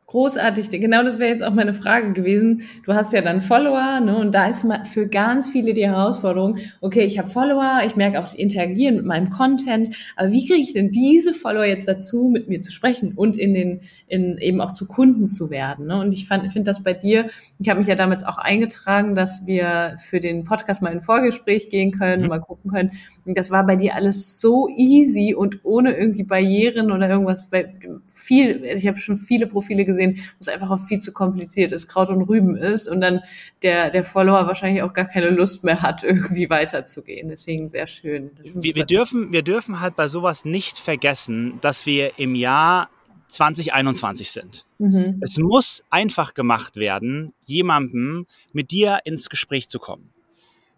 [0.08, 2.62] Großartig, genau das wäre jetzt auch meine Frage gewesen.
[2.84, 4.16] Du hast ja dann Follower, ne?
[4.16, 8.30] Und da ist für ganz viele die Herausforderung, okay, ich habe Follower, ich merke auch,
[8.30, 12.48] die interagieren mit meinem Content, aber wie kriege ich denn diese Follower jetzt dazu, mit
[12.48, 15.88] mir zu sprechen und in den, in eben auch zu Kunden zu werden?
[15.88, 16.00] Ne?
[16.00, 17.26] Und ich finde das bei dir,
[17.58, 21.02] ich habe mich ja damals auch eingetragen, dass wir für den Podcast mal in ein
[21.02, 22.30] Vorgespräch gehen können, mhm.
[22.30, 22.92] mal gucken können.
[23.26, 27.50] Und das war bei dir alles so easy und ohne irgendwie Barrieren oder irgendwas.
[28.14, 31.14] Viel, also ich habe schon viele Profile gesehen, gesehen, wo es einfach auch viel zu
[31.14, 33.22] kompliziert ist, Kraut und Rüben ist und dann
[33.62, 37.30] der, der Follower wahrscheinlich auch gar keine Lust mehr hat, irgendwie weiterzugehen.
[37.30, 38.32] Deswegen sehr schön.
[38.44, 42.90] Wir, wir, dürfen, wir dürfen halt bei sowas nicht vergessen, dass wir im Jahr
[43.28, 44.66] 2021 sind.
[44.78, 45.20] Mhm.
[45.22, 50.15] Es muss einfach gemacht werden, jemandem mit dir ins Gespräch zu kommen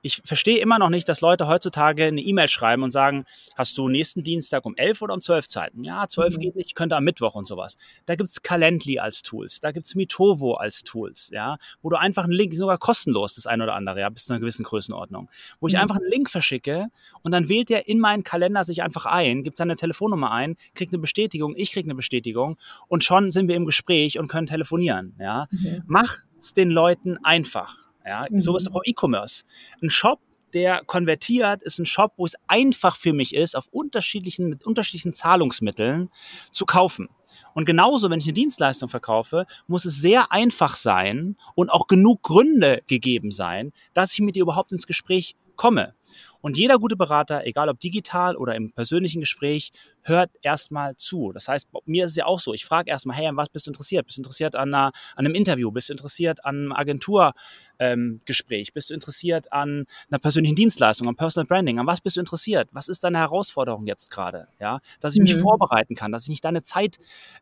[0.02, 3.26] ich verstehe immer noch nicht, dass Leute heutzutage eine E-Mail schreiben und sagen,
[3.56, 5.84] hast du nächsten Dienstag um 11 oder um 12 Zeiten?
[5.84, 6.40] Ja, 12 mhm.
[6.40, 7.78] geht nicht, ich könnte am Mittwoch und sowas.
[8.06, 12.34] Da gibt's Calendly als Tools, da gibt's Mitovo als Tools, ja, wo du einfach einen
[12.34, 15.30] Link, sogar kostenlos das eine oder andere, ja, bis zu einer gewissen Größenordnung,
[15.60, 15.82] wo ich mhm.
[15.82, 16.88] einfach einen Link verschicke
[17.24, 20.94] und dann wählt der in meinen Kalender sich einfach ein, gibt seine Telefonnummer ein, kriegt
[20.94, 25.16] eine Bestätigung, ich krieg eine Bestätigung und schon sind wir im Gespräch und können telefonieren,
[25.20, 25.48] ja.
[25.52, 25.84] Mhm.
[25.86, 27.87] Mach es den Leuten einfach.
[28.08, 28.40] Ja, mhm.
[28.40, 29.44] sowas auch E-Commerce.
[29.82, 30.20] Ein Shop,
[30.54, 35.12] der konvertiert, ist ein Shop, wo es einfach für mich ist, auf unterschiedlichen, mit unterschiedlichen
[35.12, 36.10] Zahlungsmitteln
[36.52, 37.10] zu kaufen.
[37.54, 42.24] Und genauso, wenn ich eine Dienstleistung verkaufe, muss es sehr einfach sein und auch genug
[42.24, 45.94] Gründe gegeben sein, dass ich mit dir überhaupt ins Gespräch komme.
[46.42, 49.72] Und jeder gute Berater, egal ob digital oder im persönlichen Gespräch,
[50.04, 51.32] hört erstmal zu.
[51.34, 53.68] Das heißt, mir ist es ja auch so, ich frage erstmal, hey, an was bist
[53.68, 54.06] du interessiert?
[54.06, 55.72] Bist du interessiert an, einer, an einem Interview?
[55.72, 58.68] Bist du interessiert an einem Agenturgespräch?
[58.68, 61.80] Ähm, bist du interessiert an einer persönlichen Dienstleistung, an Personal Branding?
[61.80, 62.70] An was bist du interessiert?
[62.72, 64.48] Was ist deine Herausforderung jetzt gerade?
[64.60, 65.42] Ja, dass ich mich mhm.
[65.42, 66.98] vorbereiten kann, dass ich nicht deine Zeit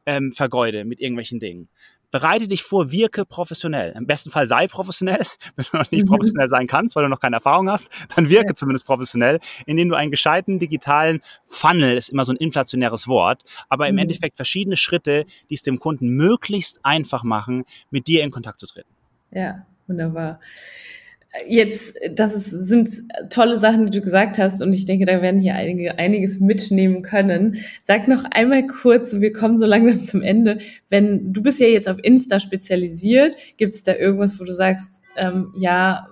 [0.05, 1.69] ähm, vergeude mit irgendwelchen Dingen
[2.11, 3.93] bereite dich vor, wirke professionell.
[3.95, 5.25] Im besten Fall sei professionell.
[5.55, 6.09] Wenn du noch nicht mhm.
[6.09, 8.55] professionell sein kannst, weil du noch keine Erfahrung hast, dann wirke ja.
[8.55, 13.87] zumindest professionell, indem du einen gescheiten digitalen Funnel, ist immer so ein inflationäres Wort, aber
[13.87, 13.99] im mhm.
[13.99, 18.67] Endeffekt verschiedene Schritte, die es dem Kunden möglichst einfach machen, mit dir in Kontakt zu
[18.67, 18.89] treten.
[19.31, 20.39] Ja, wunderbar.
[21.47, 22.89] Jetzt, das ist, sind
[23.29, 27.01] tolle Sachen, die du gesagt hast, und ich denke, da werden hier einige einiges mitnehmen
[27.01, 27.57] können.
[27.83, 30.59] Sag noch einmal kurz, wir kommen so langsam zum Ende.
[30.89, 35.01] Wenn du bist ja jetzt auf Insta spezialisiert, gibt es da irgendwas, wo du sagst,
[35.17, 36.07] ähm, ja,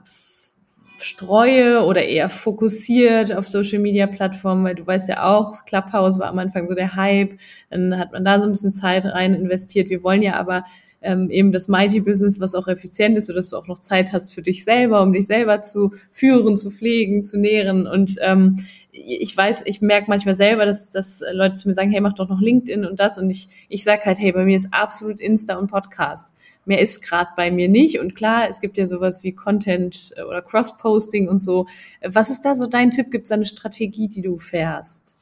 [0.98, 6.28] streue oder eher fokussiert auf Social Media Plattformen, weil du weißt ja auch, Clubhouse war
[6.28, 7.38] am Anfang so der Hype,
[7.70, 9.90] dann hat man da so ein bisschen Zeit rein investiert.
[9.90, 10.64] Wir wollen ja aber
[11.04, 14.34] ähm, eben das Mighty Business, was auch effizient ist, sodass du auch noch Zeit hast
[14.34, 17.86] für dich selber, um dich selber zu führen, zu pflegen, zu nähren.
[17.86, 18.58] Und ähm,
[18.92, 22.30] ich weiß, ich merke manchmal selber, dass, dass Leute zu mir sagen, hey, mach doch
[22.30, 23.18] noch LinkedIn und das.
[23.18, 26.34] Und ich, ich sag halt, hey, bei mir ist absolut Insta und Podcast.
[26.66, 28.00] Mehr ist gerade bei mir nicht.
[28.00, 31.68] Und klar, es gibt ja sowas wie Content oder Cross-Posting und so.
[32.02, 33.12] Was ist da so dein Tipp?
[33.12, 35.18] Gibt es da eine Strategie, die du fährst?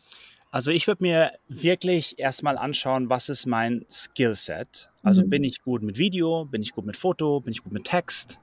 [0.51, 4.90] Also ich würde mir wirklich erstmal anschauen, was ist mein Skillset.
[5.03, 5.29] Also mhm.
[5.29, 8.39] bin ich gut mit Video, bin ich gut mit Foto, bin ich gut mit Text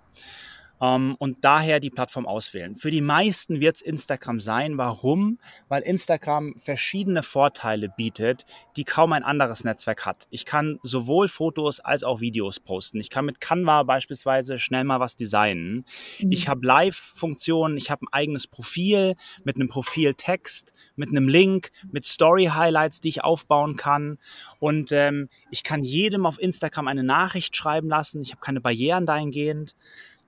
[0.81, 2.77] ähm, und daher die Plattform auswählen.
[2.77, 4.79] Für die meisten wird es Instagram sein.
[4.79, 5.39] Warum?
[5.69, 8.45] Weil Instagram verschiedene Vorteile bietet,
[8.77, 10.27] die kaum ein anderes Netzwerk hat.
[10.31, 13.01] Ich kann sowohl Fotos als auch Videos posten.
[13.01, 15.85] Ich kann mit Canva beispielsweise schnell mal was designen.
[16.21, 16.33] Mhm.
[16.33, 19.15] Ich habe Live-Funktionen, ich habe ein eigenes Profil
[19.45, 24.19] mit einem Profiltext, mit einem Link, mit Story-Highlights, die ich aufbauen kann.
[24.59, 28.23] Und ähm, ich kann jedem auf Instagram eine Nachricht schreiben lassen.
[28.23, 29.75] Ich habe keine Barrieren dahingehend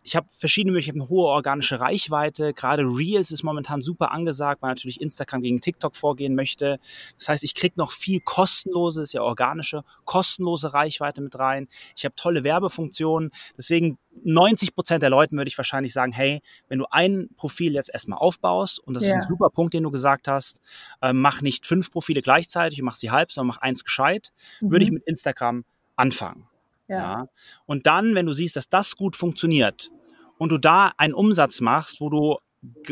[0.03, 2.55] ich habe verschiedene Möglichkeiten, hohe organische Reichweite.
[2.55, 6.79] Gerade Reels ist momentan super angesagt, weil natürlich Instagram gegen TikTok vorgehen möchte.
[7.19, 11.69] Das heißt, ich krieg noch viel kostenlose, ist ja organische, kostenlose Reichweite mit rein.
[11.97, 13.31] Ich habe tolle Werbefunktionen.
[13.59, 17.91] Deswegen 90 Prozent der Leuten würde ich wahrscheinlich sagen, hey, wenn du ein Profil jetzt
[17.93, 19.11] erstmal aufbaust, und das ja.
[19.11, 20.61] ist ein super Punkt, den du gesagt hast,
[21.03, 24.71] äh, mach nicht fünf Profile gleichzeitig und mach sie halb, sondern mach eins gescheit, mhm.
[24.71, 25.65] würde ich mit Instagram
[25.97, 26.50] anfangen.
[26.91, 26.99] Ja.
[26.99, 27.26] ja.
[27.66, 29.91] Und dann, wenn du siehst, dass das gut funktioniert
[30.38, 32.38] und du da einen Umsatz machst, wo du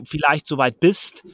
[0.05, 1.25] vielleicht so weit bist,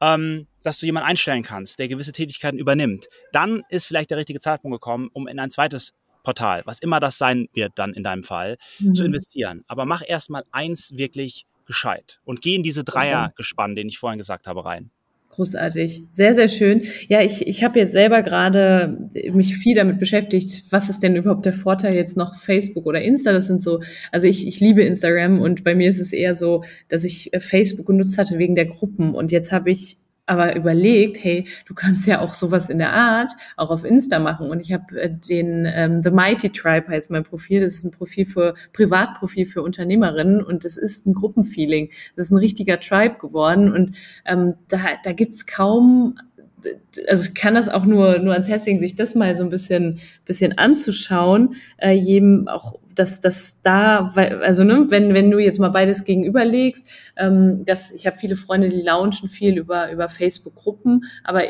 [0.00, 4.40] ähm, dass du jemanden einstellen kannst, der gewisse Tätigkeiten übernimmt, dann ist vielleicht der richtige
[4.40, 8.24] Zeitpunkt gekommen, um in ein zweites Portal, was immer das sein wird dann in deinem
[8.24, 8.94] Fall, mhm.
[8.94, 9.62] zu investieren.
[9.68, 14.46] Aber mach erstmal eins wirklich gescheit und geh in diese Dreiergespann, den ich vorhin gesagt
[14.46, 14.90] habe, rein.
[15.34, 16.04] Großartig.
[16.12, 16.82] Sehr, sehr schön.
[17.08, 21.44] Ja, ich, ich habe jetzt selber gerade mich viel damit beschäftigt, was ist denn überhaupt
[21.44, 23.32] der Vorteil jetzt noch Facebook oder Insta?
[23.32, 23.80] Das sind so,
[24.12, 27.86] also ich, ich liebe Instagram und bei mir ist es eher so, dass ich Facebook
[27.86, 32.20] genutzt hatte wegen der Gruppen und jetzt habe ich aber überlegt, hey, du kannst ja
[32.20, 34.50] auch sowas in der Art auch auf Insta machen.
[34.50, 37.60] Und ich habe äh, den ähm, The Mighty Tribe heißt mein Profil.
[37.60, 41.90] Das ist ein Profil für Privatprofil für Unternehmerinnen und das ist ein Gruppenfeeling.
[42.16, 46.18] Das ist ein richtiger Tribe geworden und ähm, da, da gibt's kaum
[47.08, 49.50] also ich kann das auch nur nur ans Herz legen, sich das mal so ein
[49.50, 55.58] bisschen bisschen anzuschauen, äh, jedem auch dass dass da also ne, wenn wenn du jetzt
[55.58, 56.86] mal beides gegenüberlegst,
[57.16, 61.42] ähm, dass ich habe viele Freunde, die launchen viel über über Facebook Gruppen, aber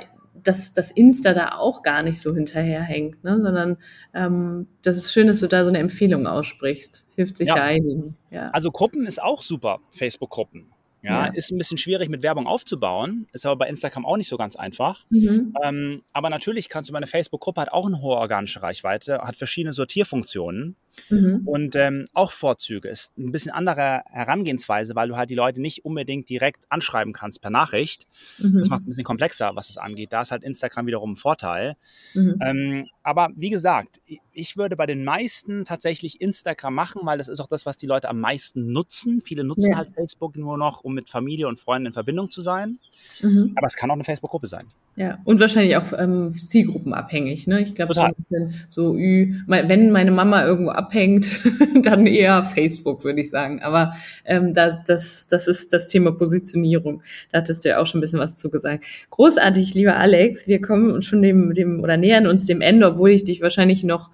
[0.44, 3.78] dass das Insta da auch gar nicht so hinterherhängt, ne, sondern
[4.12, 7.04] ähm, das ist schön, dass du da so eine Empfehlung aussprichst.
[7.16, 7.54] Hilft sich ja.
[7.54, 8.16] einigen.
[8.30, 8.50] Ja.
[8.50, 10.73] Also Gruppen ist auch super, Facebook-Gruppen.
[11.04, 14.28] Ja, ja, ist ein bisschen schwierig mit Werbung aufzubauen, ist aber bei Instagram auch nicht
[14.28, 15.04] so ganz einfach.
[15.10, 15.54] Mhm.
[15.62, 19.74] Ähm, aber natürlich kannst du, meine Facebook-Gruppe hat auch eine hohe organische Reichweite, hat verschiedene
[19.74, 20.76] Sortierfunktionen
[21.10, 21.42] mhm.
[21.44, 22.88] und ähm, auch Vorzüge.
[22.88, 27.42] Ist ein bisschen andere Herangehensweise, weil du halt die Leute nicht unbedingt direkt anschreiben kannst
[27.42, 28.06] per Nachricht.
[28.38, 28.58] Mhm.
[28.58, 30.10] Das macht es ein bisschen komplexer, was es angeht.
[30.10, 31.76] Da ist halt Instagram wiederum ein Vorteil.
[32.14, 32.38] Mhm.
[32.40, 34.00] Ähm, aber wie gesagt,
[34.34, 37.86] ich würde bei den meisten tatsächlich Instagram machen, weil das ist auch das, was die
[37.86, 39.20] Leute am meisten nutzen.
[39.20, 39.76] Viele nutzen ja.
[39.76, 42.78] halt Facebook nur noch, um mit Familie und Freunden in Verbindung zu sein.
[43.20, 43.52] Mhm.
[43.56, 44.64] Aber es kann auch eine Facebook-Gruppe sein.
[44.96, 47.48] Ja, und wahrscheinlich auch ähm, zielgruppenabhängig.
[47.48, 47.62] Ne?
[47.62, 51.40] Ich glaube, so, wenn meine Mama irgendwo abhängt,
[51.82, 53.60] dann eher Facebook, würde ich sagen.
[53.60, 57.02] Aber ähm, das, das, das ist das Thema Positionierung.
[57.32, 58.84] Da hattest du ja auch schon ein bisschen was zu gesagt.
[59.10, 60.46] Großartig, lieber Alex.
[60.46, 64.10] Wir kommen schon dem, dem oder nähern uns dem Ende, obwohl ich dich wahrscheinlich noch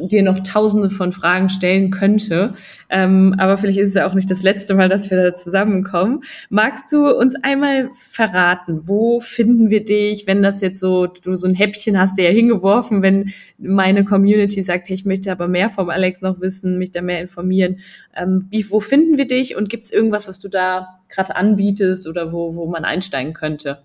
[0.00, 2.54] dir noch tausende von Fragen stellen könnte.
[2.88, 6.22] Ähm, aber vielleicht ist es ja auch nicht das letzte Mal, dass wir da zusammenkommen.
[6.50, 11.48] Magst du uns einmal verraten, wo finden wir dich, wenn das jetzt so, du so
[11.48, 15.70] ein Häppchen hast, der ja hingeworfen, wenn meine Community sagt, hey, ich möchte aber mehr
[15.70, 17.80] vom Alex noch wissen, mich da mehr informieren.
[18.14, 22.06] Ähm, wie, wo finden wir dich und gibt es irgendwas, was du da gerade anbietest
[22.08, 23.82] oder wo, wo man einsteigen könnte?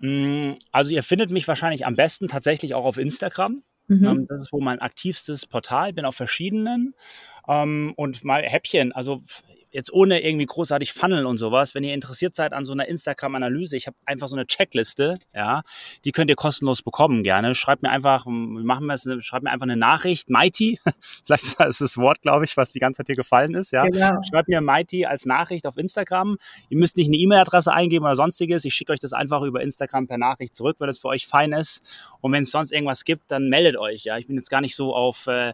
[0.00, 3.62] Mm, also ihr findet mich wahrscheinlich am besten tatsächlich auch auf Instagram.
[3.86, 4.04] Mhm.
[4.04, 6.94] Ähm, das ist wohl mein aktivstes Portal, bin auf verschiedenen
[7.48, 8.92] ähm, und mal Häppchen.
[8.92, 9.22] Also
[9.74, 13.76] jetzt ohne irgendwie großartig Funnel und sowas, wenn ihr interessiert seid an so einer Instagram-Analyse,
[13.76, 15.62] ich habe einfach so eine Checkliste, ja,
[16.04, 17.56] die könnt ihr kostenlos bekommen gerne.
[17.56, 20.78] Schreibt mir einfach, machen wir es, schreibt mir einfach eine Nachricht, Mighty,
[21.26, 23.84] vielleicht ist das das Wort, glaube ich, was die ganze Zeit hier gefallen ist, ja.
[23.84, 24.12] Genau.
[24.30, 26.38] Schreibt mir Mighty als Nachricht auf Instagram.
[26.68, 28.64] Ihr müsst nicht eine E-Mail-Adresse eingeben oder sonstiges.
[28.64, 31.52] Ich schicke euch das einfach über Instagram per Nachricht zurück, weil das für euch fein
[31.52, 31.82] ist.
[32.20, 34.18] Und wenn es sonst irgendwas gibt, dann meldet euch, ja.
[34.18, 35.52] Ich bin jetzt gar nicht so auf äh,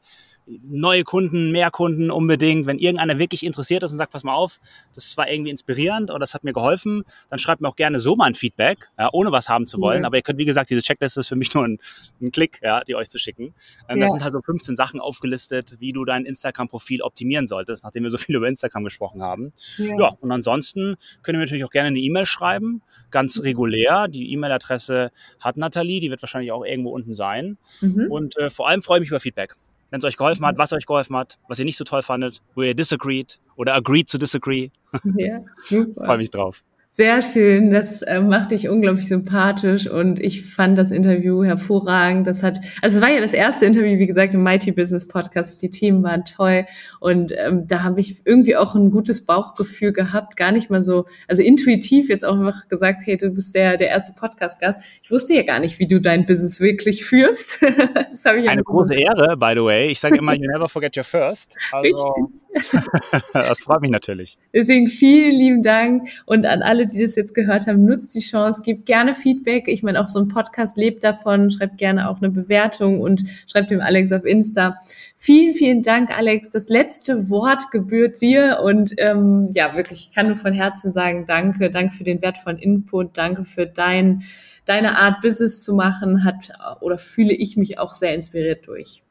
[0.63, 2.67] neue Kunden, mehr Kunden unbedingt.
[2.67, 4.61] Wenn irgendeiner wirklich interessiert ist und sagt, pass mal auf,
[4.95, 8.17] das war irgendwie inspirierend oder das hat mir geholfen, dann schreibt mir auch gerne so
[8.17, 10.01] mal ein Feedback, ja, ohne was haben zu wollen.
[10.01, 10.05] Mhm.
[10.05, 11.79] Aber ihr könnt, wie gesagt, diese Checkliste ist für mich nur ein,
[12.21, 13.55] ein Klick, ja, die euch zu schicken.
[13.89, 14.07] Ähm, ja.
[14.07, 18.11] Da sind halt so 15 Sachen aufgelistet, wie du dein Instagram-Profil optimieren solltest, nachdem wir
[18.11, 19.53] so viel über Instagram gesprochen haben.
[19.79, 23.45] Ja, ja und ansonsten können wir natürlich auch gerne eine E-Mail schreiben, ganz mhm.
[23.45, 24.09] regulär.
[24.09, 27.59] Die E-Mail-Adresse hat Nathalie, die wird wahrscheinlich auch irgendwo unten sein.
[27.81, 28.11] Mhm.
[28.11, 29.57] Und äh, vor allem freue ich mich über Feedback
[29.91, 32.43] wenn es euch geholfen hat, was euch geholfen hat, was ihr nicht so toll fandet,
[32.55, 34.71] wo ihr disagreed oder agreed to disagree.
[35.17, 36.05] Ja, super.
[36.05, 36.63] Freue mich drauf.
[36.93, 42.27] Sehr schön, das äh, macht dich unglaublich sympathisch und ich fand das Interview hervorragend.
[42.27, 45.63] Das hat, also es war ja das erste Interview, wie gesagt, im Mighty Business Podcast.
[45.63, 46.67] Die Themen waren toll
[46.99, 51.07] und ähm, da habe ich irgendwie auch ein gutes Bauchgefühl gehabt, gar nicht mal so,
[51.29, 54.81] also intuitiv jetzt auch einfach gesagt, hey, du bist der der erste Podcast-Gast.
[55.01, 57.63] Ich wusste ja gar nicht, wie du dein Business wirklich führst.
[57.95, 59.87] das habe ich eine große so Ehre, by the way.
[59.93, 61.55] Ich sage immer, you never forget your first.
[61.71, 62.33] Also,
[63.33, 64.39] das freut mich natürlich.
[64.53, 68.21] Deswegen vielen lieben Dank und an alle alle, die das jetzt gehört haben, nutzt die
[68.21, 69.69] Chance, gebt gerne Feedback.
[69.69, 71.51] Ich meine, auch so ein Podcast lebt davon.
[71.51, 74.81] Schreibt gerne auch eine Bewertung und schreibt dem Alex auf Insta.
[75.17, 76.51] Vielen, vielen Dank, Alex.
[76.51, 81.27] Das letzte Wort gebührt dir und ähm, ja, wirklich, ich kann nur von Herzen sagen,
[81.27, 84.23] danke, danke für den wertvollen Input, danke für dein,
[84.65, 89.03] deine Art, Business zu machen, hat oder fühle ich mich auch sehr inspiriert durch.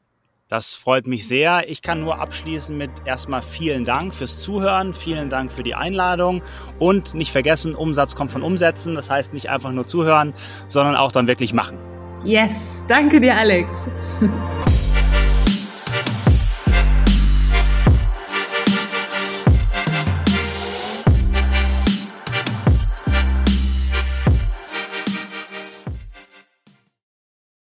[0.50, 1.70] Das freut mich sehr.
[1.70, 6.42] Ich kann nur abschließen mit erstmal vielen Dank fürs Zuhören, vielen Dank für die Einladung
[6.80, 8.96] und nicht vergessen, Umsatz kommt von Umsetzen.
[8.96, 10.34] Das heißt nicht einfach nur zuhören,
[10.66, 11.78] sondern auch dann wirklich machen.
[12.24, 13.86] Yes, danke dir, Alex.